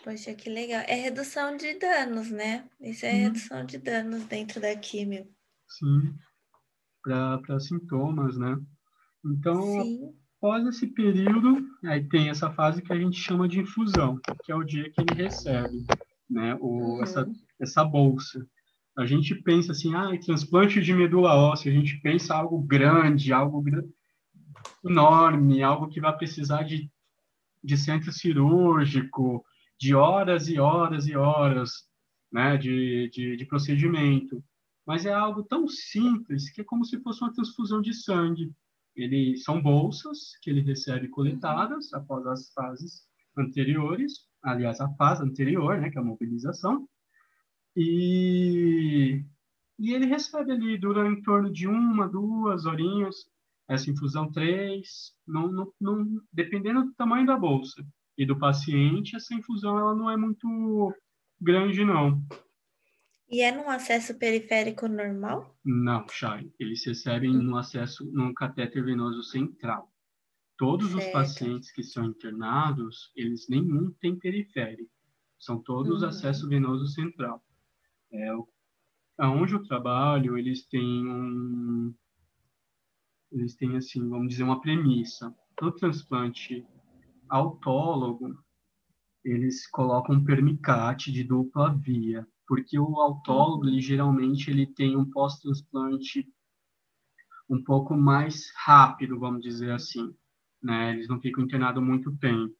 [0.04, 0.82] Poxa, que legal.
[0.86, 2.68] É redução de danos, né?
[2.78, 5.26] Isso é redução de danos dentro da químio.
[5.66, 6.14] Sim,
[7.02, 8.60] para sintomas, né?
[9.24, 10.14] Então, Sim.
[10.36, 14.54] após esse período, aí tem essa fase que a gente chama de infusão, que é
[14.54, 15.86] o dia que ele recebe,
[16.28, 16.54] né?
[16.60, 17.02] O, uhum.
[17.02, 17.26] essa,
[17.58, 18.46] essa bolsa.
[18.98, 23.62] A gente pensa assim, ah, transplante de medula óssea, a gente pensa algo grande, algo
[23.62, 23.88] grande
[24.84, 26.90] enorme, algo que vai precisar de,
[27.62, 29.44] de centro cirúrgico,
[29.78, 31.70] de horas e horas e horas
[32.32, 34.42] né, de, de, de procedimento.
[34.86, 38.52] Mas é algo tão simples que é como se fosse uma transfusão de sangue.
[38.96, 45.80] Ele, são bolsas que ele recebe coletadas após as fases anteriores, aliás, a fase anterior,
[45.80, 46.88] né, que é a mobilização,
[47.76, 49.24] e,
[49.78, 53.26] e ele recebe ali, dura em torno de uma, duas horinhas,
[53.70, 57.86] essa infusão 3, não, não, não, dependendo do tamanho da bolsa
[58.18, 60.92] e do paciente, essa infusão ela não é muito
[61.40, 62.20] grande, não.
[63.30, 65.56] E é num acesso periférico normal?
[65.64, 66.52] Não, Chay.
[66.58, 67.42] Eles recebem hum.
[67.42, 69.88] no acesso num catéter venoso central.
[70.58, 71.06] Todos certo.
[71.06, 74.90] os pacientes que são internados, eles nenhum tem periférico.
[75.38, 76.08] São todos uhum.
[76.08, 77.40] acesso venoso central.
[78.12, 78.34] É,
[79.26, 81.94] onde eu trabalho, eles têm um,
[83.50, 85.34] eles têm, assim, vamos dizer, uma premissa.
[85.60, 86.64] No transplante
[87.28, 88.38] autólogo,
[89.24, 95.08] eles colocam um permicate de dupla via, porque o autólogo, ele, geralmente, ele tem um
[95.10, 96.26] pós-transplante
[97.48, 100.14] um pouco mais rápido, vamos dizer assim.
[100.62, 100.92] Né?
[100.92, 102.56] Eles não ficam internados muito tempo.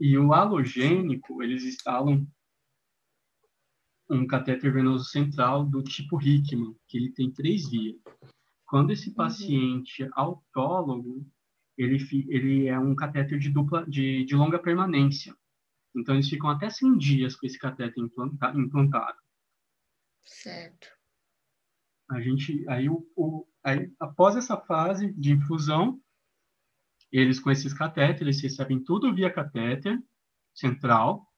[0.00, 2.26] E o halogênico, eles instalam
[4.10, 7.96] um catéter venoso central do tipo Hickman, que ele tem três vias.
[8.72, 9.14] Quando esse uhum.
[9.16, 11.30] paciente autólogo,
[11.76, 11.98] ele,
[12.30, 15.36] ele é um catéter de dupla, de, de longa permanência.
[15.94, 19.18] Então, eles ficam até 100 dias com esse catéter implantado.
[20.24, 20.88] Certo.
[22.10, 26.00] A gente, aí, o, o, aí, após essa fase de infusão,
[27.12, 30.02] eles com esses catéteres, eles recebem tudo via catéter
[30.54, 31.30] central.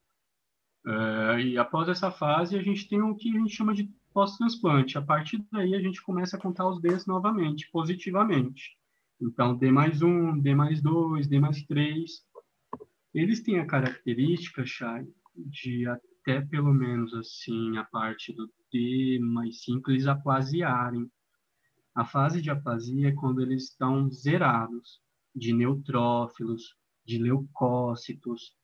[0.86, 4.96] Uh, e após essa fase, a gente tem o que a gente chama de pós-transplante.
[4.96, 8.78] A partir daí, a gente começa a contar os Ds novamente, positivamente.
[9.20, 12.24] Então, D mais um, D mais dois, D mais três.
[13.12, 19.62] Eles têm a característica, Chay, de até pelo menos assim, a parte do D mais
[19.62, 21.10] cinco, eles aplasiarem.
[21.94, 25.00] A fase de aplasia é quando eles estão zerados
[25.34, 28.56] de neutrófilos, de leucócitos,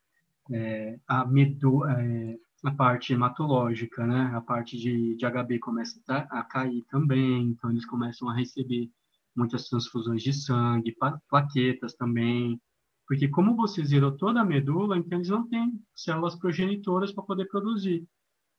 [0.52, 4.30] é, a, medo, é, a parte hematológica, né?
[4.34, 8.90] A parte de, de HB começa a cair também, então eles começam a receber
[9.34, 10.96] muitas transfusões de sangue,
[11.28, 12.60] plaquetas também,
[13.06, 17.46] porque como você zerou toda a medula, então eles não têm células progenitoras para poder
[17.46, 18.06] produzir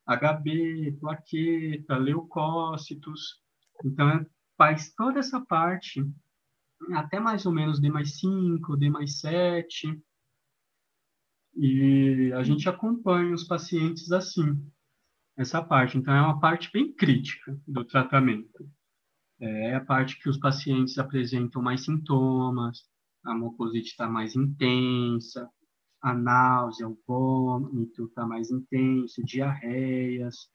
[0.08, 3.42] HB, plaqueta, leucócitos,
[3.86, 4.26] então
[4.58, 6.04] faz toda essa parte
[6.94, 10.02] até mais ou menos D mais 5, D mais 7.
[11.56, 14.66] E a gente acompanha os pacientes assim,
[15.38, 15.98] essa parte.
[15.98, 18.70] Então, é uma parte bem crítica do tratamento.
[19.40, 22.84] É a parte que os pacientes apresentam mais sintomas,
[23.24, 25.50] a mucosite está mais intensa,
[26.02, 30.50] a náusea, o vômito está mais intenso, diarreias.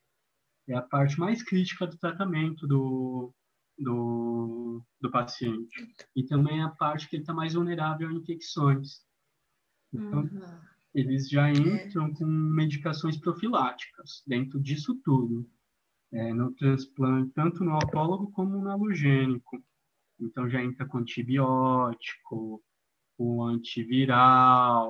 [0.67, 3.33] É a parte mais crítica do tratamento do,
[3.77, 5.93] do, do paciente.
[6.15, 9.01] E também a parte que ele está mais vulnerável a infecções.
[9.93, 10.59] Então, uhum.
[10.97, 15.47] Eles já entram com medicações profiláticas dentro disso tudo.
[16.11, 19.61] É, no transplante, tanto no autólogo como no halogênico.
[20.19, 22.63] Então, já entra com antibiótico,
[23.15, 24.87] com antiviral,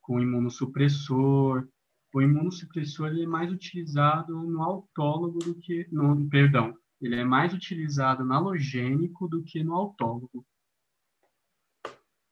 [0.00, 1.68] com imunossupressor.
[2.12, 7.52] O imunossupressor ele é mais utilizado no autólogo do que no, perdão, ele é mais
[7.54, 10.44] utilizado no halogênico do que no autólogo.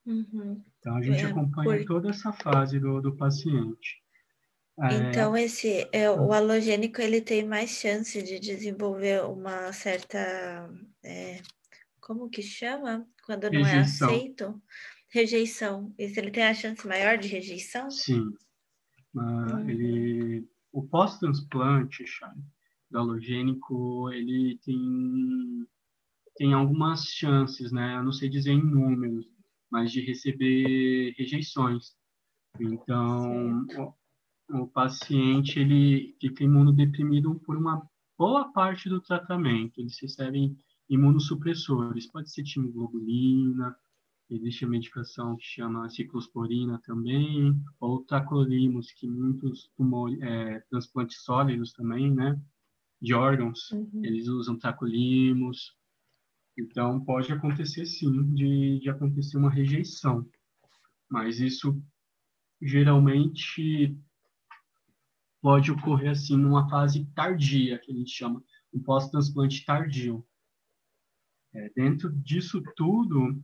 [0.09, 0.65] Uhum.
[0.79, 1.87] Então, a gente é, acompanha por...
[1.87, 4.03] toda essa fase do, do paciente.
[4.81, 10.71] É, então, esse, é, o halogênico, ele tem mais chance de desenvolver uma certa,
[11.05, 11.43] é,
[12.01, 13.07] como que chama?
[13.27, 14.09] Quando não é rejeição.
[14.09, 14.63] é aceito?
[15.11, 15.95] Rejeição.
[15.99, 17.91] Esse, ele tem a chance maior de rejeição?
[17.91, 18.33] Sim.
[19.15, 19.69] Uh, uhum.
[19.69, 22.05] ele, o pós-transplante,
[22.91, 25.67] do halogênico, ele tem,
[26.37, 27.97] tem algumas chances, né?
[27.97, 29.27] Eu não sei dizer em números,
[29.71, 31.97] mas de receber rejeições.
[32.59, 33.67] Então,
[34.49, 39.81] o, o, paciente, ele fica imunodeprimido por uma boa parte do tratamento.
[39.81, 40.57] Eles recebem
[40.89, 43.77] imunossupressores, pode ser timoglobulina,
[44.31, 51.73] existe a medicação que chama ciclosporina também, ou tacrolimus, que muitos tumores, é, transplantes sólidos
[51.73, 52.41] também, né?
[53.01, 54.05] de órgãos, uhum.
[54.05, 55.77] eles usam tacolimos.
[56.59, 60.29] Então, pode acontecer sim de, de acontecer uma rejeição,
[61.09, 61.81] mas isso
[62.61, 63.97] geralmente
[65.41, 68.43] pode ocorrer assim numa fase tardia, que a gente chama,
[68.75, 70.27] um pós-transplante tardio.
[71.55, 73.41] É, dentro disso tudo,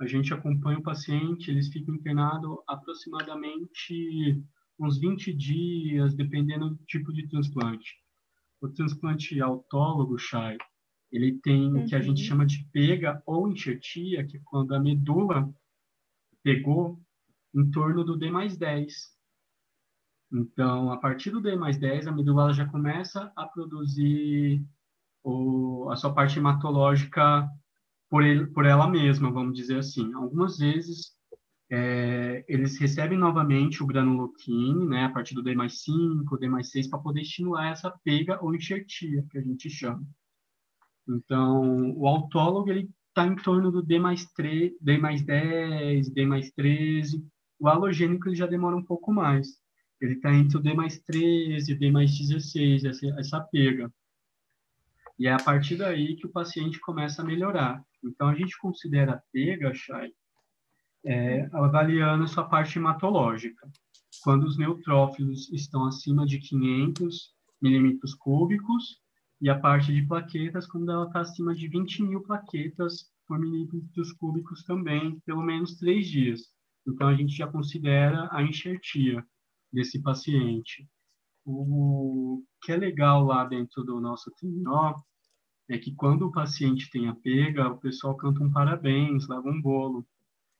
[0.00, 4.42] a gente acompanha o paciente, eles ficam internados aproximadamente
[4.78, 8.02] uns 20 dias, dependendo do tipo de transplante.
[8.62, 10.56] O transplante autólogo, Chay,
[11.16, 11.82] ele tem uhum.
[11.82, 12.28] o que a gente uhum.
[12.28, 15.52] chama de pega ou enxertia, que é quando a medula
[16.42, 17.00] pegou
[17.54, 19.16] em torno do D mais 10.
[20.32, 24.64] Então, a partir do D mais 10, a medula já começa a produzir
[25.22, 27.48] o, a sua parte hematológica
[28.08, 30.12] por, ele, por ela mesma, vamos dizer assim.
[30.14, 31.16] Algumas vezes
[31.70, 36.70] é, eles recebem novamente o granuloquine, né, a partir do D mais 5, D mais
[36.70, 40.06] 6, para poder estimular essa pega ou enxertia, que a gente chama.
[41.08, 46.26] Então, o autólogo, ele está em torno do D mais, 3, D mais 10, D
[46.26, 47.24] mais 13.
[47.58, 49.58] O halogênico, ele já demora um pouco mais.
[50.00, 53.90] Ele está entre o D mais 13 e D mais 16, essa, essa pega.
[55.18, 57.82] E é a partir daí que o paciente começa a melhorar.
[58.04, 60.12] Então, a gente considera a pega, Chay,
[61.04, 63.66] é, avaliando a sua parte hematológica.
[64.22, 69.00] Quando os neutrófilos estão acima de 500 milímetros cúbicos
[69.40, 74.12] e a parte de plaquetas quando ela está acima de 20 mil plaquetas por milímetros
[74.12, 76.40] cúbicos também, pelo menos três dias.
[76.86, 79.24] Então, a gente já considera a enxertia
[79.72, 80.88] desse paciente.
[81.44, 84.94] O que é legal lá dentro do nosso TNO
[85.68, 89.60] é que quando o paciente tem a pega, o pessoal canta um parabéns, leva um
[89.60, 90.06] bolo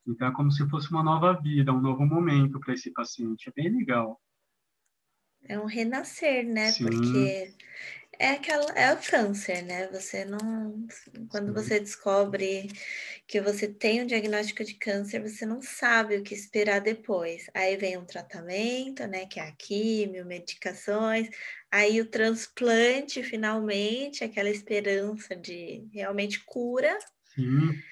[0.07, 3.49] Então, é como se fosse uma nova vida, um novo momento para esse paciente.
[3.49, 4.20] É bem legal.
[5.49, 6.72] É um renascer, né?
[6.72, 6.87] Sim.
[6.87, 7.55] Porque
[8.19, 9.89] é aquela é o câncer, né?
[9.89, 10.87] Você não
[11.31, 11.53] quando Sim.
[11.53, 12.69] você descobre
[13.27, 17.47] que você tem um diagnóstico de câncer, você não sabe o que esperar depois.
[17.55, 21.29] Aí vem um tratamento, né, que é a químio, medicações,
[21.71, 26.97] aí o transplante finalmente, aquela esperança de realmente cura.
[27.35, 27.83] Sim.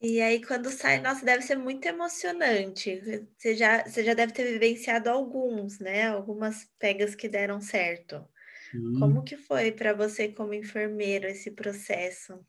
[0.00, 3.00] E aí, quando sai, nossa, deve ser muito emocionante.
[3.38, 6.08] Você já, você já deve ter vivenciado alguns, né?
[6.08, 8.28] Algumas pegas que deram certo.
[8.98, 12.44] Como que foi para você como enfermeiro esse processo?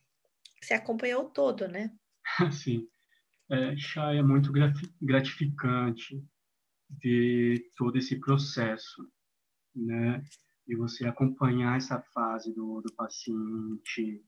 [0.62, 1.92] Você acompanhou todo, né?
[2.52, 2.88] Sim.
[3.50, 4.52] É, Chá, é muito
[5.02, 6.24] gratificante
[7.04, 9.08] ver todo esse processo,
[9.76, 10.24] né?
[10.68, 14.24] E você acompanhar essa fase do, do paciente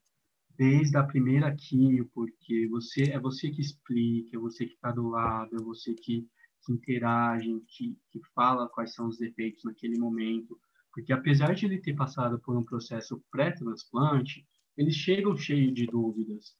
[0.57, 5.07] desde a primeira quimio, porque você é você que explica, é você que está do
[5.07, 6.27] lado, é você que,
[6.63, 10.59] que interage, que, que fala quais são os defeitos naquele momento,
[10.97, 14.43] porque apesar de ele ter passado por um processo pré-transplante,
[14.75, 16.55] eles chegam cheios de dúvidas.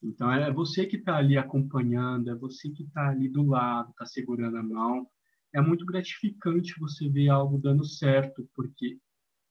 [0.00, 4.06] Então, é você que está ali acompanhando, é você que está ali do lado, está
[4.06, 5.08] segurando a mão.
[5.52, 8.96] É muito gratificante você ver algo dando certo, porque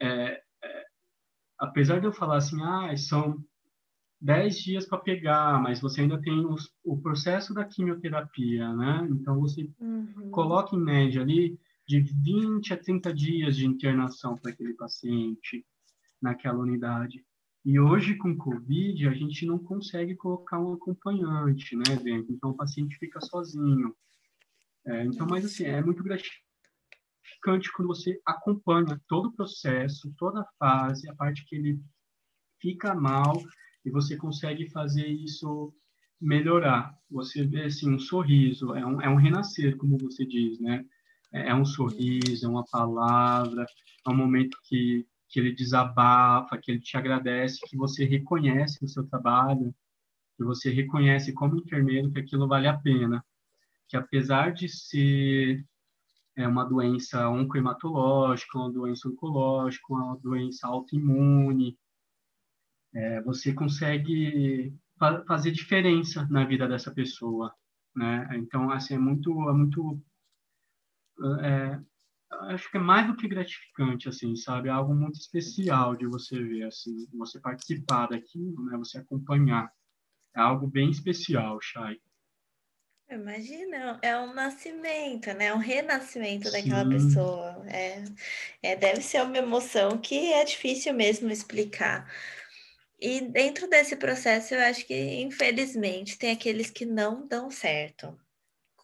[0.01, 0.85] é, é,
[1.57, 3.43] apesar de eu falar assim, ah, são
[4.21, 9.05] 10 dias para pegar, mas você ainda tem os, o processo da quimioterapia, né?
[9.11, 10.31] Então, você uhum.
[10.31, 11.59] coloca em média ali
[11.89, 15.65] de 20 a 30 dias de internação para aquele paciente
[16.21, 17.25] naquela unidade.
[17.65, 22.55] E hoje, com Covid, a gente não consegue colocar um acompanhante né, dentro, então o
[22.55, 23.95] paciente fica sozinho.
[24.85, 30.49] É, então, mas assim, é muito gratificante quando você acompanha todo o processo, toda a
[30.59, 31.81] fase, a parte que ele
[32.61, 33.41] fica mal,
[33.83, 35.73] e você consegue fazer isso
[36.21, 36.95] melhorar.
[37.09, 40.85] Você vê, assim, um sorriso, é um, é um renascer, como você diz, né?
[41.31, 43.65] É, é um sorriso, é uma palavra,
[44.05, 48.87] é um momento que, que ele desabafa, que ele te agradece, que você reconhece o
[48.87, 49.73] seu trabalho,
[50.37, 53.23] que você reconhece como enfermeiro que aquilo vale a pena.
[53.87, 55.65] Que apesar de ser
[56.35, 61.77] é, uma doença oncohematológica, uma doença oncológica, uma doença autoimune,
[62.93, 67.53] é, você consegue fa fazer diferença na vida dessa pessoa,
[67.95, 68.27] né?
[68.35, 70.01] Então, assim, é muito, é muito
[71.41, 71.79] é,
[72.53, 74.69] acho que é mais do que gratificante, assim, sabe?
[74.69, 78.77] É algo muito especial de você ver, assim, você participar daquilo, né?
[78.77, 79.71] Você acompanhar.
[80.35, 81.99] É algo bem especial, Chay.
[83.09, 85.51] Imagina, é um nascimento, né?
[85.51, 86.89] Um renascimento daquela Sim.
[86.89, 87.65] pessoa.
[87.67, 88.03] É,
[88.61, 92.07] é, deve ser uma emoção que é difícil mesmo explicar.
[92.99, 98.15] E dentro desse processo, eu acho que, infelizmente, tem aqueles que não dão certo.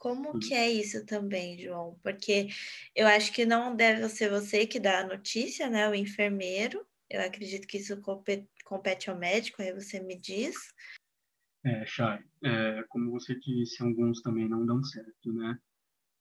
[0.06, 2.00] Como que é isso também, João?
[2.04, 2.50] Porque
[2.96, 5.90] eu acho que não deve ser você que dá a notícia, né?
[5.90, 6.86] O enfermeiro.
[7.10, 8.00] Eu acredito que isso
[8.64, 10.56] compete ao médico, aí você me diz.
[11.64, 15.58] É, Chay, é, como você disse, alguns também não dão certo, né?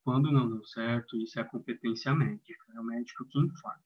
[0.03, 3.85] Quando não dão certo, isso é competência médica, é o médico que informa.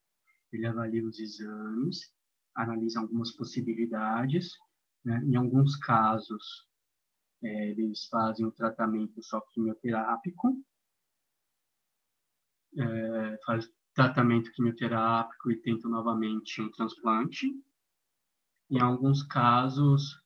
[0.52, 2.14] Ele avalia os exames,
[2.54, 4.52] analisa algumas possibilidades,
[5.04, 5.20] né?
[5.26, 6.67] em alguns casos,
[7.42, 10.62] é, eles fazem o tratamento só quimioterápico,
[12.76, 17.46] é, faz tratamento quimioterápico e tentam novamente um transplante.
[18.70, 20.22] Em alguns casos,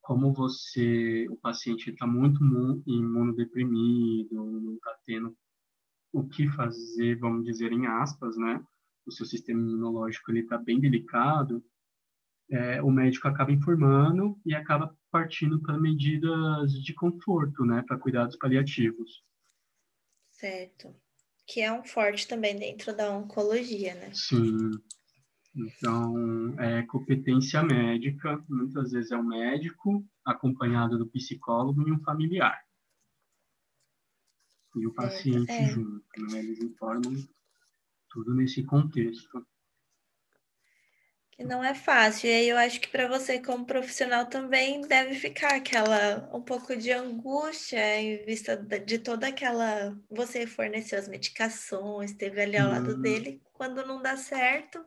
[0.00, 2.42] como você, o paciente está muito
[2.86, 5.36] imunodeprimido, não está tendo
[6.12, 8.64] o que fazer, vamos dizer em aspas, né?
[9.06, 11.64] O seu sistema imunológico ele está bem delicado.
[12.50, 18.34] É, o médico acaba informando e acaba partindo para medidas de conforto, né, para cuidados
[18.36, 19.22] paliativos.
[20.30, 20.96] Certo.
[21.46, 24.10] Que é um forte também dentro da oncologia, né?
[24.14, 24.70] Sim.
[25.54, 32.58] Então, é competência médica, muitas vezes é o médico acompanhado do psicólogo e um familiar.
[34.74, 35.68] E o paciente é.
[35.68, 36.38] junto, né?
[36.38, 37.14] Eles informam
[38.08, 39.46] tudo nesse contexto
[41.32, 42.28] que não é fácil.
[42.28, 46.76] E aí eu acho que para você como profissional também deve ficar aquela um pouco
[46.76, 52.92] de angústia em vista de toda aquela você forneceu as medicações, esteve ali ao lado
[52.92, 53.00] uhum.
[53.00, 54.84] dele, quando não dá certo,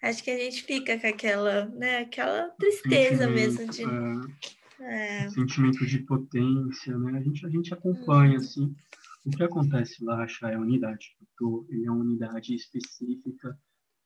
[0.00, 3.82] acho que a gente fica com aquela, né, aquela tristeza mesmo de
[4.80, 5.30] é, é.
[5.30, 7.18] sentimento de potência, né?
[7.18, 8.36] A gente a gente acompanha uhum.
[8.36, 8.74] assim.
[9.24, 11.16] O que acontece lá, achar é a unidade.
[11.70, 13.58] Ele é uma unidade específica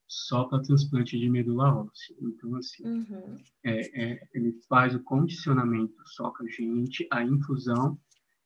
[0.09, 2.17] só para transplante de medula óssea.
[2.21, 3.37] Então, assim, uhum.
[3.63, 7.99] é, é, ele faz o condicionamento só com a gente, a infusão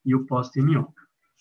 [0.04, 0.92] e o pós-TMO.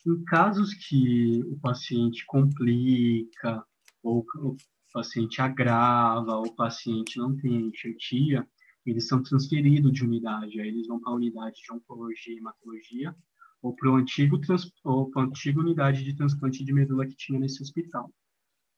[0.06, 3.66] Em casos que o paciente complica,
[4.04, 4.56] ou o
[4.94, 8.48] paciente agrava, ou o paciente não tem enxertia,
[8.86, 13.16] eles são transferidos de unidade, aí eles vão para a unidade de oncologia e hematologia,
[13.62, 18.12] ou para a antiga unidade de transplante de medula que tinha nesse hospital,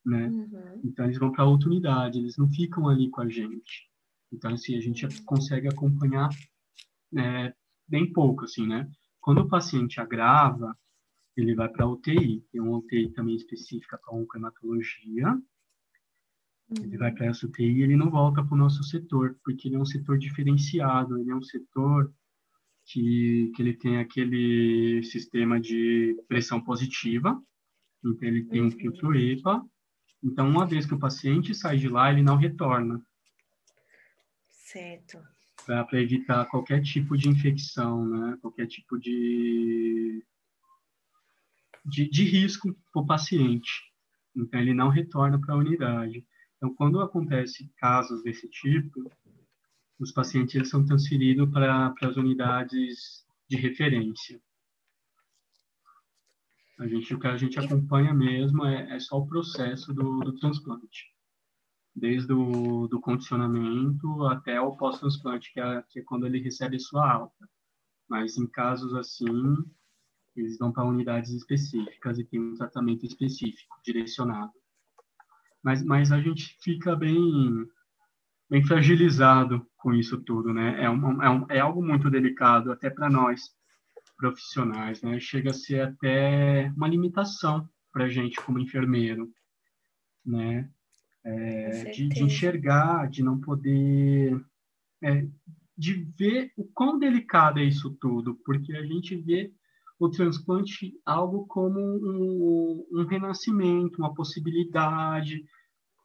[0.06, 0.28] né?
[0.28, 0.82] Uhum.
[0.84, 3.90] Então eles vão para outra unidade, eles não ficam ali com a gente.
[4.32, 5.12] Então assim a gente uhum.
[5.26, 6.30] consegue acompanhar
[7.18, 7.54] é,
[7.88, 8.90] bem pouco, assim, né?
[9.22, 10.78] Quando o paciente agrava,
[11.36, 12.46] ele vai para a UTI.
[12.52, 15.30] Tem uma UTI também específica para oncohematologia.
[16.70, 16.84] Uhum.
[16.84, 17.16] Ele vai uhum.
[17.16, 19.86] para essa UTI e ele não volta para o nosso setor, porque ele é um
[19.86, 22.14] setor diferenciado, ele é um setor
[22.86, 27.42] que, que ele tem aquele sistema de pressão positiva,
[28.04, 28.72] então ele tem um uhum.
[28.72, 29.64] filtro EPA.
[30.24, 33.02] Então, uma vez que o paciente sai de lá, ele não retorna.
[34.48, 35.22] Certo.
[35.66, 38.38] Para evitar qualquer tipo de infecção, né?
[38.42, 40.24] qualquer tipo de,
[41.86, 43.72] de, de risco para o paciente.
[44.36, 46.26] Então, ele não retorna para a unidade.
[46.58, 49.12] Então, quando acontece casos desse tipo,
[50.00, 54.42] os pacientes eles são transferidos para as unidades de referência.
[56.80, 60.36] A gente, o que a gente acompanha mesmo é, é só o processo do, do
[60.40, 61.06] transplante,
[61.96, 67.12] desde o do condicionamento até o pós-transplante, que, é, que é quando ele recebe sua
[67.12, 67.50] alta.
[68.10, 69.56] Mas em casos assim,
[70.36, 74.52] eles vão para unidades específicas e tem um tratamento específico, direcionado.
[75.64, 77.68] Mas, mas a gente fica bem
[78.50, 80.84] bem fragilizado com isso tudo, né?
[80.84, 83.50] É, um, é, um, é algo muito delicado até para nós
[84.24, 85.20] profissionais, né?
[85.20, 89.30] Chega a ser até uma limitação para a gente como enfermeiro,
[90.26, 90.70] né?
[91.26, 94.42] É, de, de, enxergar, de não poder,
[95.02, 95.28] é,
[95.78, 99.52] de ver o quão delicado é isso tudo, porque a gente vê
[100.00, 105.44] o transplante algo como um, um renascimento, uma possibilidade,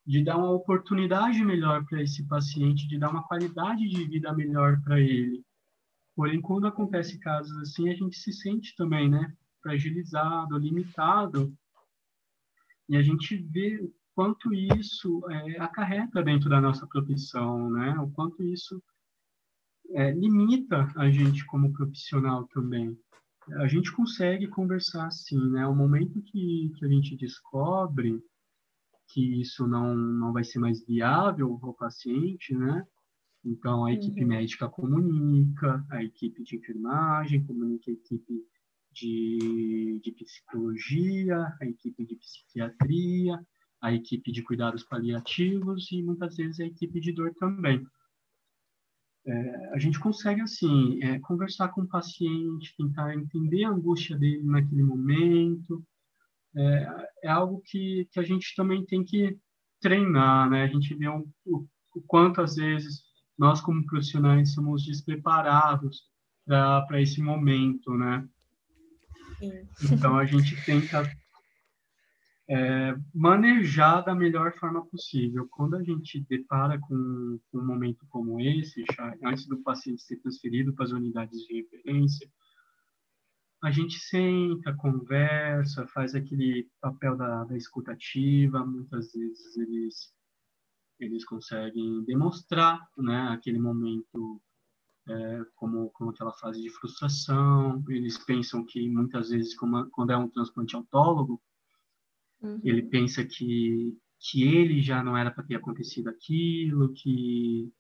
[0.05, 4.81] de dar uma oportunidade melhor para esse paciente, de dar uma qualidade de vida melhor
[4.83, 5.45] para ele.
[6.19, 11.57] Porém, quando acontece casos assim, a gente se sente também, né, fragilizado, limitado,
[12.89, 18.11] e a gente vê o quanto isso é, acarreta dentro da nossa profissão, né, o
[18.11, 18.83] quanto isso
[19.91, 22.99] é, limita a gente como profissional também.
[23.61, 28.21] A gente consegue conversar assim, né, o momento que, que a gente descobre
[29.07, 32.85] que isso não, não vai ser mais viável ao paciente, né?
[33.45, 34.29] Então, a equipe uhum.
[34.29, 38.45] médica comunica, a equipe de enfermagem comunica a equipe
[38.93, 43.41] de, de psicologia, a equipe de psiquiatria,
[43.81, 47.87] a equipe de cuidados paliativos e muitas vezes a equipe de dor também.
[49.25, 54.43] É, a gente consegue, assim, é, conversar com o paciente, tentar entender a angústia dele
[54.43, 55.85] naquele momento,
[56.57, 59.39] é, é algo que, que a gente também tem que
[59.81, 60.65] treinar, né?
[60.65, 63.03] A gente vê um, o, o quanto, às vezes,
[63.39, 66.03] nós, como profissionais, somos despreparados
[66.47, 68.27] para esse momento, né?
[69.39, 69.69] Sim.
[69.93, 71.09] Então, a gente tenta
[72.49, 75.47] é, manejar da melhor forma possível.
[75.51, 80.17] Quando a gente depara com, com um momento como esse, já, antes do paciente ser
[80.17, 82.29] transferido para as unidades de referência,
[83.63, 90.15] a gente senta, conversa, faz aquele papel da, da escutativa, muitas vezes eles,
[90.99, 94.41] eles conseguem demonstrar né, aquele momento
[95.09, 100.17] é, como, como aquela fase de frustração, eles pensam que muitas vezes, como, quando é
[100.17, 101.41] um transplante autólogo,
[102.43, 102.61] uhum.
[102.63, 107.73] ele pensa que, que ele já não era para ter acontecido aquilo, que,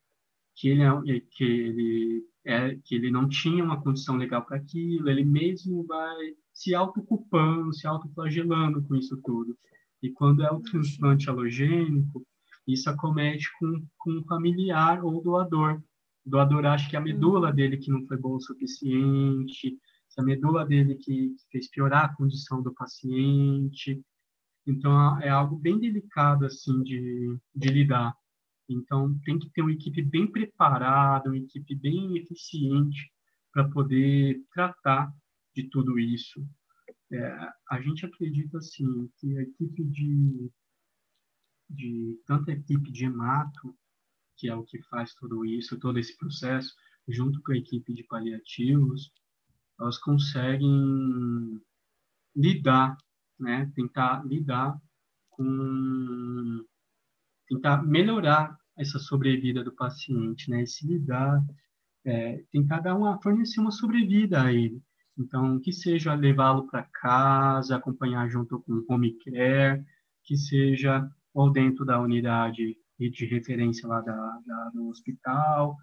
[0.54, 5.10] que, ele, é, que ele é que ele não tinha uma condição legal para aquilo,
[5.10, 9.54] ele mesmo vai se autoculpando, se autoflagelando com isso tudo.
[10.02, 12.26] E quando é o transplante halogênico,
[12.68, 15.82] isso acomete com, com um familiar ou doador.
[16.26, 20.22] O doador acha que a medula dele que não foi boa o suficiente, se a
[20.22, 24.02] medula dele que, que fez piorar a condição do paciente.
[24.66, 28.14] Então, é algo bem delicado, assim, de, de lidar.
[28.68, 33.10] Então, tem que ter uma equipe bem preparada, uma equipe bem eficiente
[33.50, 35.10] para poder tratar
[35.56, 36.46] de tudo isso.
[37.10, 40.50] É, a gente acredita, assim, que a equipe de,
[41.68, 43.74] de tanto a equipe de hemato,
[44.36, 46.74] que é o que faz tudo isso, todo esse processo,
[47.08, 49.12] junto com a equipe de paliativos,
[49.80, 51.60] elas conseguem
[52.34, 52.96] lidar,
[53.38, 54.80] né, tentar lidar
[55.30, 56.64] com
[57.48, 60.64] tentar melhorar essa sobrevida do paciente, né?
[60.66, 61.42] Se lidar,
[62.04, 64.80] é, tentar dar uma, fornecer uma sobrevida a ele.
[65.18, 69.84] Então, que seja levá-lo para casa, acompanhar junto com o home care,
[70.22, 75.76] que seja ou dentro da unidade de referência lá da, da do hospital,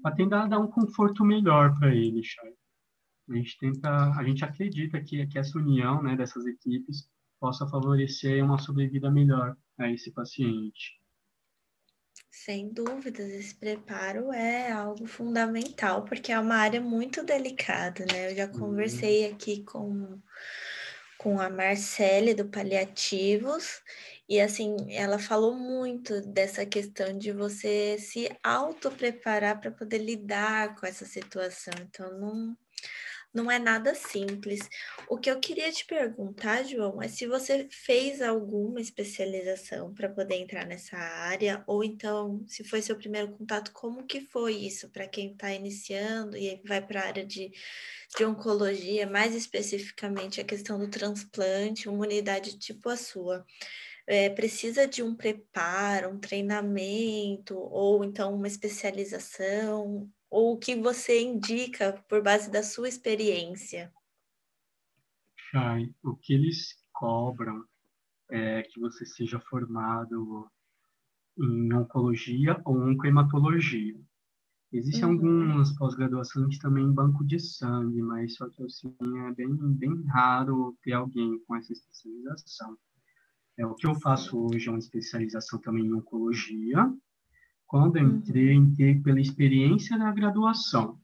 [0.00, 2.54] para tentar dar um conforto melhor para ele, Chay.
[3.28, 7.10] A gente tenta, a gente acredita que, que essa união, né, dessas equipes
[7.40, 10.96] possa favorecer uma sobrevida melhor a esse paciente.
[12.30, 18.30] Sem dúvidas, esse preparo é algo fundamental, porque é uma área muito delicada, né?
[18.30, 18.60] Eu já uhum.
[18.60, 20.20] conversei aqui com,
[21.18, 23.82] com a Marcele do Paliativos,
[24.28, 30.86] e assim, ela falou muito dessa questão de você se auto-preparar para poder lidar com
[30.86, 31.72] essa situação.
[31.80, 32.56] Então, não,
[33.32, 34.68] não é nada simples.
[35.08, 40.34] O que eu queria te perguntar, João, é se você fez alguma especialização para poder
[40.34, 45.08] entrar nessa área, ou então, se foi seu primeiro contato, como que foi isso para
[45.08, 47.50] quem está iniciando e vai para a área de,
[48.14, 53.46] de oncologia, mais especificamente a questão do transplante, uma unidade tipo a sua.
[54.10, 60.10] É, precisa de um preparo, um treinamento, ou então uma especialização?
[60.30, 63.92] ou o que você indica por base da sua experiência?
[65.50, 67.64] Chay, o que eles cobram
[68.30, 70.50] é que você seja formado
[71.38, 73.98] em oncologia ou oncohematologia.
[74.70, 75.12] Existem uhum.
[75.12, 78.94] algumas pós-graduações também em banco de sangue, mas só que assim,
[79.26, 82.76] é bem, bem raro ter alguém com essa especialização.
[83.58, 86.90] É, o que eu faço hoje é uma especialização também em oncologia,
[87.66, 88.64] quando entrei, uhum.
[88.64, 90.98] entrei pela experiência da graduação.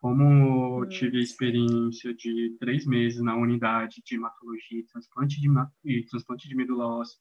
[0.00, 5.48] Como eu tive a experiência de três meses na unidade de hematologia e transplante de,
[5.84, 7.18] e transplante de medula óssea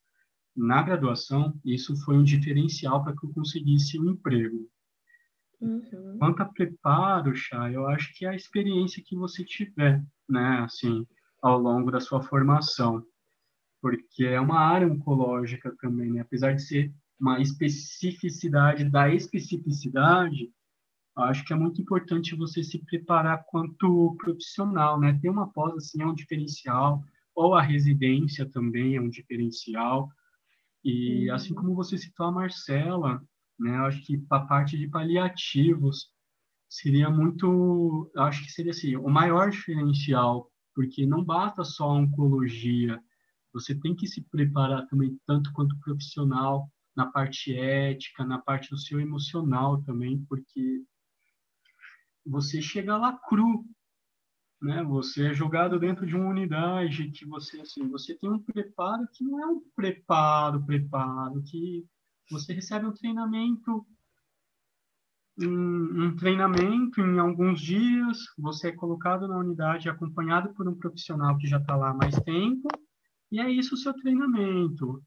[0.56, 4.70] na graduação, isso foi um diferencial para que eu conseguisse um emprego.
[5.60, 6.18] Uhum.
[6.20, 11.08] Quanto a preparo, Chá, eu acho que é a experiência que você tiver, né, assim,
[11.42, 13.04] ao longo da sua formação.
[13.84, 16.22] Porque é uma área oncológica também, né?
[16.22, 20.50] apesar de ser uma especificidade da especificidade,
[21.18, 25.20] acho que é muito importante você se preparar quanto profissional, né?
[25.22, 27.04] Ter uma pós assim é um diferencial,
[27.36, 30.10] ou a residência também é um diferencial.
[30.82, 31.36] E uhum.
[31.36, 33.22] assim como você citou a Marcela,
[33.60, 33.76] né?
[33.80, 36.08] Acho que a parte de paliativos
[36.70, 42.98] seria muito, acho que seria assim, o maior diferencial, porque não basta só a oncologia,
[43.54, 48.78] você tem que se preparar também tanto quanto profissional na parte ética, na parte do
[48.78, 50.84] seu emocional também, porque
[52.26, 53.66] você chega lá cru,
[54.62, 54.84] né?
[54.84, 59.24] Você é jogado dentro de uma unidade que você assim, você tem um preparo que
[59.24, 61.86] não é um preparo, preparo, que
[62.30, 63.86] você recebe um treinamento
[65.38, 71.38] um, um treinamento em alguns dias, você é colocado na unidade acompanhado por um profissional
[71.38, 72.68] que já está lá há mais tempo,
[73.34, 75.04] e é isso o seu treinamento.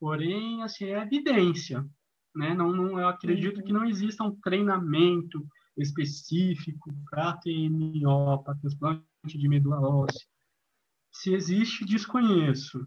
[0.00, 1.86] Porém, assim, é evidência,
[2.34, 2.54] né?
[2.54, 5.46] Não, não, eu acredito que não exista um treinamento
[5.76, 10.26] específico para TMO, para transplante de medula óssea.
[11.12, 12.86] Se existe, desconheço.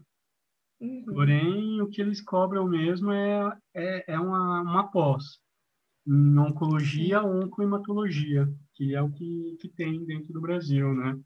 [0.80, 1.04] Uhum.
[1.04, 5.38] Porém, o que eles cobram mesmo é, é, é uma, uma pós
[6.04, 11.20] em oncologia ou oncohematologia, que é o que, que tem dentro do Brasil, né?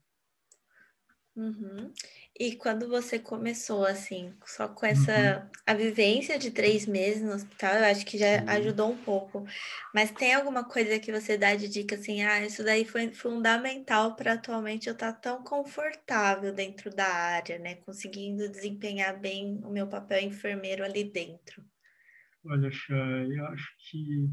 [1.37, 1.93] Uhum.
[2.39, 5.51] E quando você começou, assim, só com essa uhum.
[5.65, 8.49] a vivência de três meses no hospital, eu acho que já uhum.
[8.49, 9.47] ajudou um pouco.
[9.95, 14.17] Mas tem alguma coisa que você dá de dica assim, ah, isso daí foi fundamental
[14.17, 17.77] para atualmente eu estar tá tão confortável dentro da área, né?
[17.77, 21.65] Conseguindo desempenhar bem o meu papel enfermeiro ali dentro.
[22.45, 24.29] Olha, Chay, eu acho que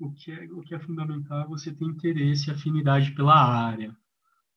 [0.00, 3.96] o que é, o que é fundamental é você ter interesse e afinidade pela área.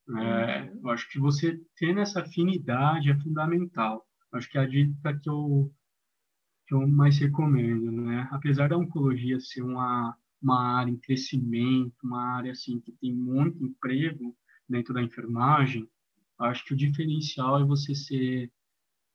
[0.10, 0.80] É, uhum.
[0.84, 4.06] eu acho que você ter essa afinidade é fundamental.
[4.32, 5.74] Eu acho que é a dica que eu,
[6.68, 8.28] que eu mais recomendo, né?
[8.32, 13.64] Apesar da oncologia ser uma, uma área em crescimento, uma área assim que tem muito
[13.64, 14.36] emprego
[14.68, 15.90] dentro da enfermagem,
[16.40, 18.52] acho que o diferencial é você ser,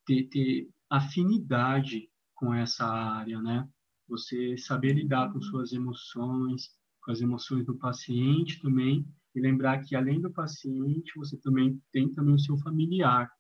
[0.07, 3.69] ter, ter afinidade com essa área, né?
[4.09, 5.43] Você saber lidar com uhum.
[5.43, 6.71] suas emoções,
[7.03, 12.13] com as emoções do paciente também, e lembrar que além do paciente, você também tem
[12.13, 13.31] também o seu familiar.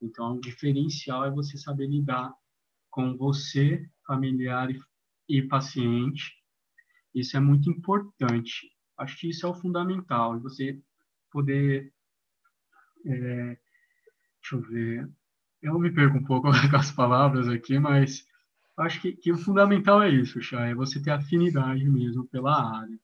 [0.00, 2.32] Então, o diferencial é você saber lidar
[2.90, 4.78] com você, familiar e,
[5.28, 6.32] e paciente.
[7.14, 8.70] Isso é muito importante.
[8.96, 10.36] Acho que isso é o fundamental.
[10.36, 10.80] E você
[11.30, 11.92] poder,
[13.06, 13.58] é,
[14.40, 15.10] deixa eu ver,
[15.62, 18.26] eu me perco um pouco com as palavras aqui, mas
[18.76, 22.98] acho que, que o fundamental é isso, Chay, é você ter afinidade mesmo pela área.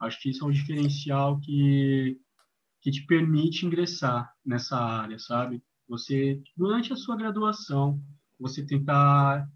[0.00, 2.18] Acho que isso é um diferencial que,
[2.80, 5.62] que te permite ingressar nessa área, sabe?
[5.88, 8.02] Você, durante a sua graduação,
[8.38, 9.46] você tentar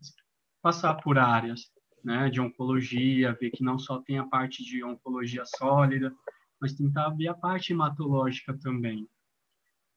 [0.60, 1.70] passar por áreas
[2.04, 6.14] né, de oncologia, ver que não só tem a parte de oncologia sólida,
[6.60, 9.08] mas tentar ver a parte hematológica também,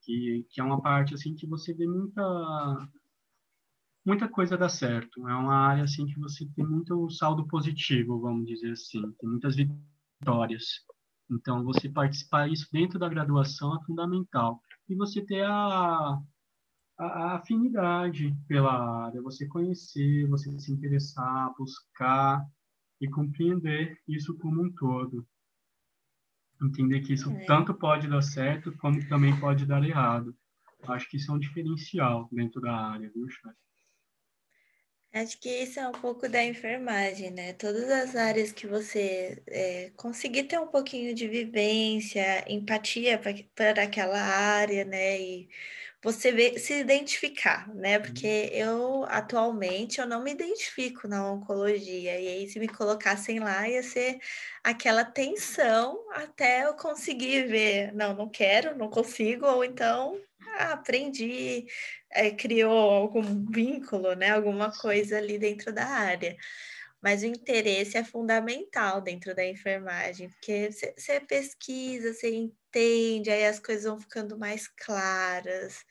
[0.02, 2.22] que, que é uma parte assim que você vê muita
[4.04, 5.28] muita coisa dar certo.
[5.28, 9.54] É uma área assim que você tem muito saldo positivo, vamos dizer assim, tem muitas
[9.54, 9.97] vitórias.
[11.30, 14.62] Então, você participar isso dentro da graduação é fundamental.
[14.88, 16.18] E você ter a,
[16.98, 22.44] a, afinidade pela área, você conhecer, você se interessar, buscar
[23.00, 25.26] e compreender isso como um todo.
[26.62, 27.44] Entender que isso é.
[27.44, 30.34] tanto pode dar certo, como também pode dar errado.
[30.84, 33.52] Acho que isso é um diferencial dentro da área, viu, Chay?
[35.12, 37.52] Acho que isso é um pouco da enfermagem, né?
[37.54, 43.18] Todas as áreas que você é, conseguir ter um pouquinho de vivência, empatia
[43.54, 45.18] para aquela área, né?
[45.20, 45.48] E
[46.02, 47.98] você se identificar, né?
[47.98, 53.68] Porque eu atualmente eu não me identifico na oncologia, e aí se me colocassem lá
[53.68, 54.18] ia ser
[54.62, 60.20] aquela tensão até eu conseguir ver, não, não quero, não consigo, ou então
[60.58, 61.66] ah, aprendi,
[62.10, 64.30] é, criou algum vínculo, né?
[64.30, 66.36] Alguma coisa ali dentro da área.
[67.02, 73.60] Mas o interesse é fundamental dentro da enfermagem, porque você pesquisa, você entende, aí as
[73.60, 75.84] coisas vão ficando mais claras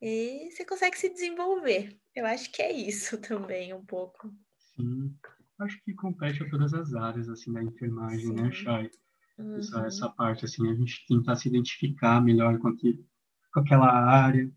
[0.00, 1.96] e você consegue se desenvolver.
[2.14, 4.32] Eu acho que é isso também, um pouco.
[4.74, 5.14] Sim,
[5.60, 8.42] acho que compete a todas as áreas, assim, da enfermagem, né, Sim.
[8.42, 8.90] né, Chay?
[9.38, 9.56] Uhum.
[9.56, 13.04] Essa, essa parte, assim, a gente tentar se identificar melhor com, que,
[13.52, 14.50] com aquela área,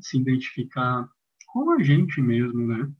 [0.00, 1.08] se identificar
[1.46, 2.90] com a gente mesmo, né?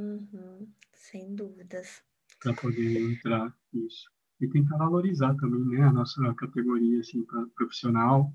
[0.00, 2.02] Uhum, sem dúvidas.
[2.42, 4.10] Para poder entrar nisso.
[4.40, 7.22] E tentar valorizar também né, a nossa categoria assim,
[7.54, 8.32] profissional.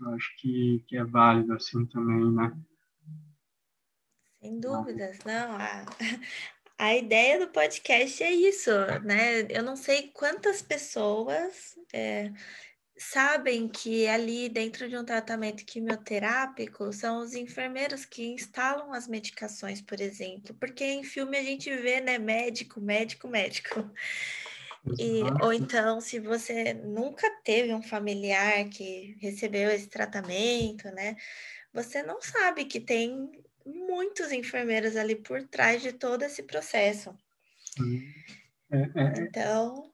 [0.00, 2.60] Eu acho que, que é válido assim também, né?
[4.40, 5.56] Sem dúvidas, não.
[5.56, 5.84] A,
[6.76, 8.70] a ideia do podcast é isso,
[9.04, 9.42] né?
[9.48, 12.32] Eu não sei quantas pessoas é,
[12.98, 19.80] sabem que ali dentro de um tratamento quimioterápico são os enfermeiros que instalam as medicações,
[19.80, 23.90] por exemplo, porque em filme a gente vê, né, médico, médico, médico.
[24.98, 31.16] E, ou então, se você nunca teve um familiar que recebeu esse tratamento, né,
[31.72, 33.30] você não sabe que tem
[33.64, 37.14] muitos enfermeiros ali por trás de todo esse processo.
[38.70, 39.20] É, é, é.
[39.20, 39.87] então,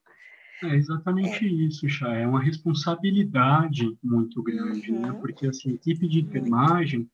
[0.67, 1.49] é exatamente é.
[1.49, 2.13] isso, Chá.
[2.15, 4.99] É uma responsabilidade muito grande, né?
[4.99, 5.13] uhum.
[5.15, 5.19] né?
[5.21, 7.09] Porque assim, a equipe de enfermagem,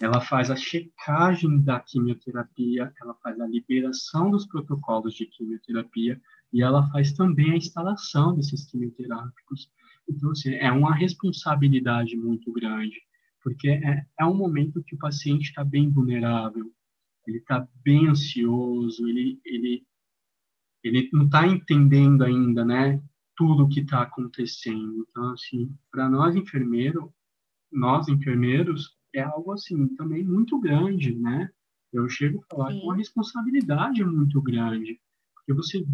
[0.00, 6.20] ela faz a checagem da quimioterapia, ela faz a liberação dos protocolos de quimioterapia
[6.52, 9.70] e ela faz também a instalação desses quimioterápicos.
[10.08, 12.96] Então, assim, é uma responsabilidade muito grande,
[13.42, 16.70] porque é, é um momento que o paciente está bem vulnerável,
[17.26, 19.86] ele está bem ansioso, ele, ele
[20.84, 23.02] ele não está entendendo ainda, né,
[23.36, 25.06] tudo o que está acontecendo.
[25.10, 27.04] Então, assim, para nós enfermeiros,
[27.72, 31.50] nós enfermeiros, é algo assim também muito grande, né?
[31.92, 32.80] Eu chego a falar Sim.
[32.80, 35.00] com uma responsabilidade muito grande,
[35.34, 35.84] porque você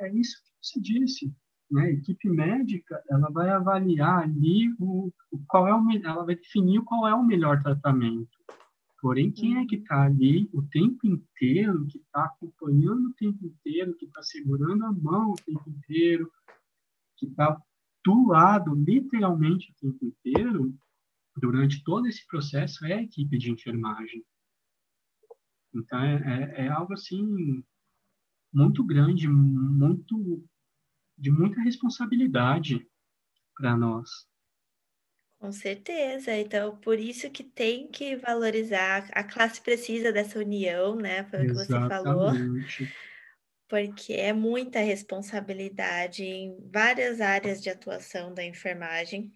[0.00, 1.34] é isso que você disse,
[1.70, 1.84] né?
[1.84, 6.82] A equipe médica, ela vai avaliar ali o, o qual é o ela vai definir
[6.82, 8.28] qual é o melhor tratamento.
[9.00, 13.96] Porém, quem é que está ali o tempo inteiro, que está acompanhando o tempo inteiro,
[13.96, 16.30] que está segurando a mão o tempo inteiro,
[17.16, 17.60] que está
[18.04, 20.74] do lado, literalmente, o tempo inteiro,
[21.36, 24.24] durante todo esse processo, é a equipe de enfermagem.
[25.74, 27.64] Então, é, é, é algo, assim,
[28.52, 30.44] muito grande, muito
[31.16, 32.86] de muita responsabilidade
[33.54, 34.29] para nós.
[35.40, 36.36] Com certeza.
[36.36, 39.08] Então, por isso que tem que valorizar.
[39.12, 41.24] A classe precisa dessa união, né?
[41.24, 42.30] Foi o que você falou.
[43.66, 49.32] Porque é muita responsabilidade em várias áreas de atuação da enfermagem.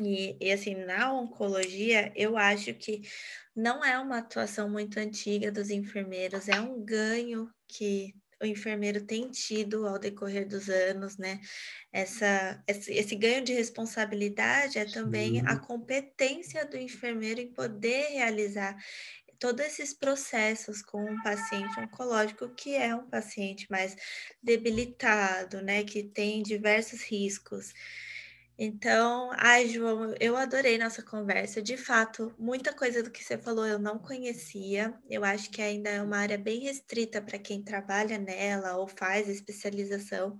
[0.00, 3.02] E, e, assim, na oncologia, eu acho que
[3.54, 9.28] não é uma atuação muito antiga dos enfermeiros, é um ganho que o enfermeiro tem
[9.30, 11.40] tido ao decorrer dos anos, né?
[11.92, 15.42] Essa, esse, esse ganho de responsabilidade é também Sim.
[15.46, 18.76] a competência do enfermeiro em poder realizar
[19.38, 23.96] todos esses processos com um paciente oncológico que é um paciente mais
[24.42, 27.72] debilitado, né, que tem diversos riscos.
[28.62, 31.62] Então, ai, João, eu adorei nossa conversa.
[31.62, 34.92] De fato, muita coisa do que você falou eu não conhecia.
[35.08, 39.28] Eu acho que ainda é uma área bem restrita para quem trabalha nela ou faz
[39.30, 40.38] especialização,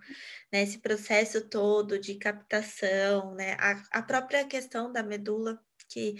[0.53, 0.63] né?
[0.63, 3.55] Esse processo todo de captação, né?
[3.59, 5.59] A, a própria questão da medula,
[5.89, 6.17] que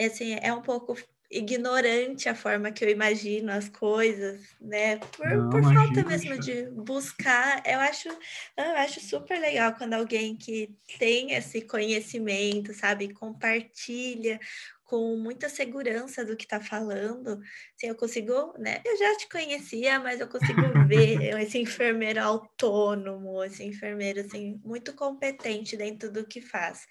[0.00, 0.96] assim, é um pouco
[1.30, 4.96] ignorante a forma que eu imagino as coisas, né?
[4.96, 7.62] Por, Não, por falta mesmo de buscar.
[7.66, 14.40] Eu acho, eu acho super legal quando alguém que tem esse conhecimento, sabe, compartilha
[14.88, 17.38] com muita segurança do que está falando.
[17.76, 18.80] Assim, eu consigo, né?
[18.82, 24.94] Eu já te conhecia, mas eu consigo ver esse enfermeiro autônomo, esse enfermeiro assim muito
[24.94, 26.86] competente dentro do que faz.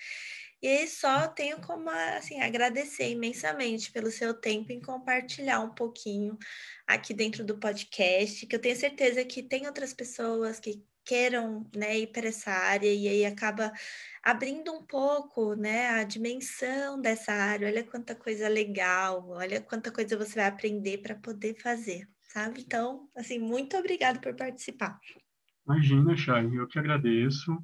[0.61, 6.37] E só tenho como assim agradecer imensamente pelo seu tempo em compartilhar um pouquinho
[6.87, 11.99] aqui dentro do podcast, que eu tenho certeza que tem outras pessoas que queiram né,
[11.99, 13.71] ir para essa área e aí acaba
[14.21, 17.67] abrindo um pouco né, a dimensão dessa área.
[17.67, 22.61] Olha quanta coisa legal, olha quanta coisa você vai aprender para poder fazer, sabe?
[22.61, 24.99] Então, assim, muito obrigada por participar.
[25.65, 27.57] Imagina, Chay, eu que agradeço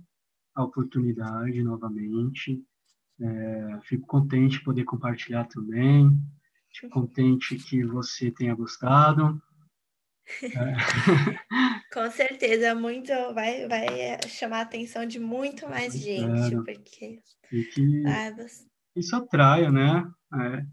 [0.56, 2.64] a oportunidade novamente.
[3.24, 6.12] É, fico contente de poder compartilhar também.
[6.74, 9.42] Fico contente que você tenha gostado.
[10.42, 11.94] É.
[11.94, 17.20] Com certeza, muito vai, vai chamar a atenção de muito mais gente, porque
[17.52, 18.04] e que
[18.96, 20.10] isso atraia, né?
[20.34, 20.66] É,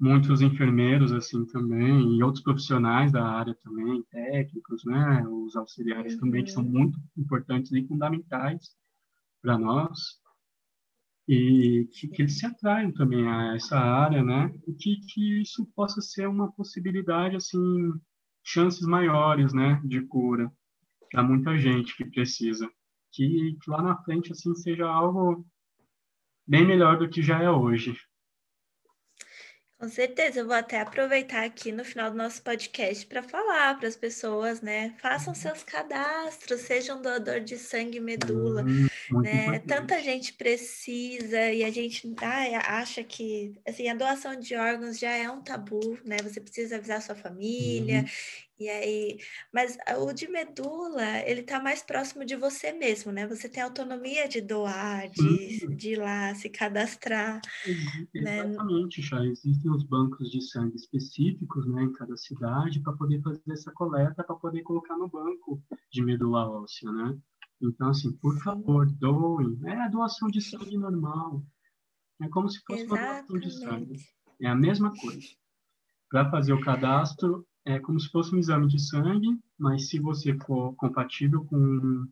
[0.00, 5.22] muitos enfermeiros assim também e outros profissionais da área também, técnicos, né?
[5.28, 6.20] Os auxiliares uhum.
[6.20, 6.70] também que são uhum.
[6.70, 8.74] muito importantes e fundamentais
[9.42, 10.18] para nós
[11.28, 14.52] e que, que, eles se atraiam também a essa área, né?
[14.66, 17.92] E que, que isso possa ser uma possibilidade, assim,
[18.44, 20.50] chances maiores, né, de cura
[21.10, 22.68] para muita gente que precisa.
[23.12, 25.44] Que, que lá na frente, assim, seja algo
[26.46, 27.96] bem melhor do que já é hoje.
[29.78, 33.86] Com certeza, eu vou até aproveitar aqui no final do nosso podcast para falar para
[33.86, 34.94] as pessoas, né?
[35.02, 35.38] Façam uhum.
[35.38, 39.58] seus cadastros, sejam doador de sangue e medula, uhum, né?
[39.66, 45.10] Tanta gente precisa e a gente ah, acha que assim, a doação de órgãos já
[45.10, 46.16] é um tabu, né?
[46.22, 48.06] Você precisa avisar sua família uhum.
[48.58, 49.18] E aí,
[49.52, 53.26] mas o de medula, ele está mais próximo de você mesmo, né?
[53.26, 57.42] Você tem autonomia de doar, de, de ir lá se cadastrar.
[58.14, 58.38] Né?
[58.48, 59.06] Exatamente, né?
[59.06, 63.70] já existem os bancos de sangue específicos, né, em cada cidade, para poder fazer essa
[63.72, 67.18] coleta, para poder colocar no banco de medula óssea, né?
[67.60, 69.58] Então, assim, por favor, doem.
[69.64, 71.44] É a doação de sangue normal.
[72.22, 73.10] É como se fosse Exatamente.
[73.10, 73.96] uma doação de sangue.
[74.40, 75.28] É a mesma coisa.
[76.08, 80.32] Para fazer o cadastro, é como se fosse um exame de sangue, mas se você
[80.38, 82.06] for compatível com,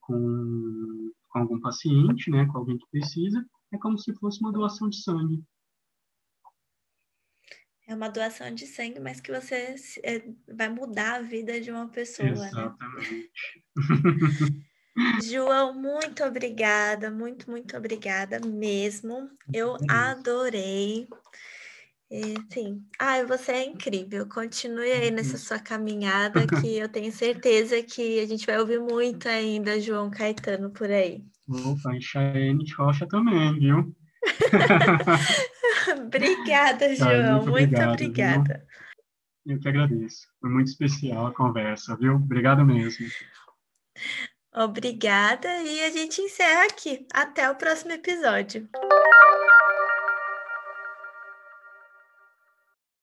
[0.00, 4.88] com, com algum paciente, né, com alguém que precisa, é como se fosse uma doação
[4.88, 5.42] de sangue.
[7.86, 9.74] É uma doação de sangue, mas que você
[10.04, 10.24] é,
[10.54, 12.46] vai mudar a vida de uma pessoa, né?
[12.46, 13.14] Exatamente.
[13.14, 13.74] né?
[15.24, 19.28] João, muito obrigada, muito, muito obrigada mesmo.
[19.52, 21.08] Eu adorei.
[22.52, 22.84] Sim.
[22.98, 24.28] Ai, você é incrível.
[24.28, 25.38] Continue aí nessa uhum.
[25.38, 30.70] sua caminhada, que eu tenho certeza que a gente vai ouvir muito ainda João Caetano
[30.70, 31.24] por aí.
[31.48, 33.94] Opa, e Chayenne Rocha também, viu?
[36.06, 37.44] obrigada, João.
[37.44, 38.64] muito, muito obrigada.
[39.44, 39.56] Viu?
[39.56, 40.26] Eu que agradeço.
[40.40, 42.14] Foi muito especial a conversa, viu?
[42.14, 43.06] Obrigado mesmo.
[44.54, 47.06] Obrigada e a gente encerra aqui.
[47.12, 48.68] Até o próximo episódio.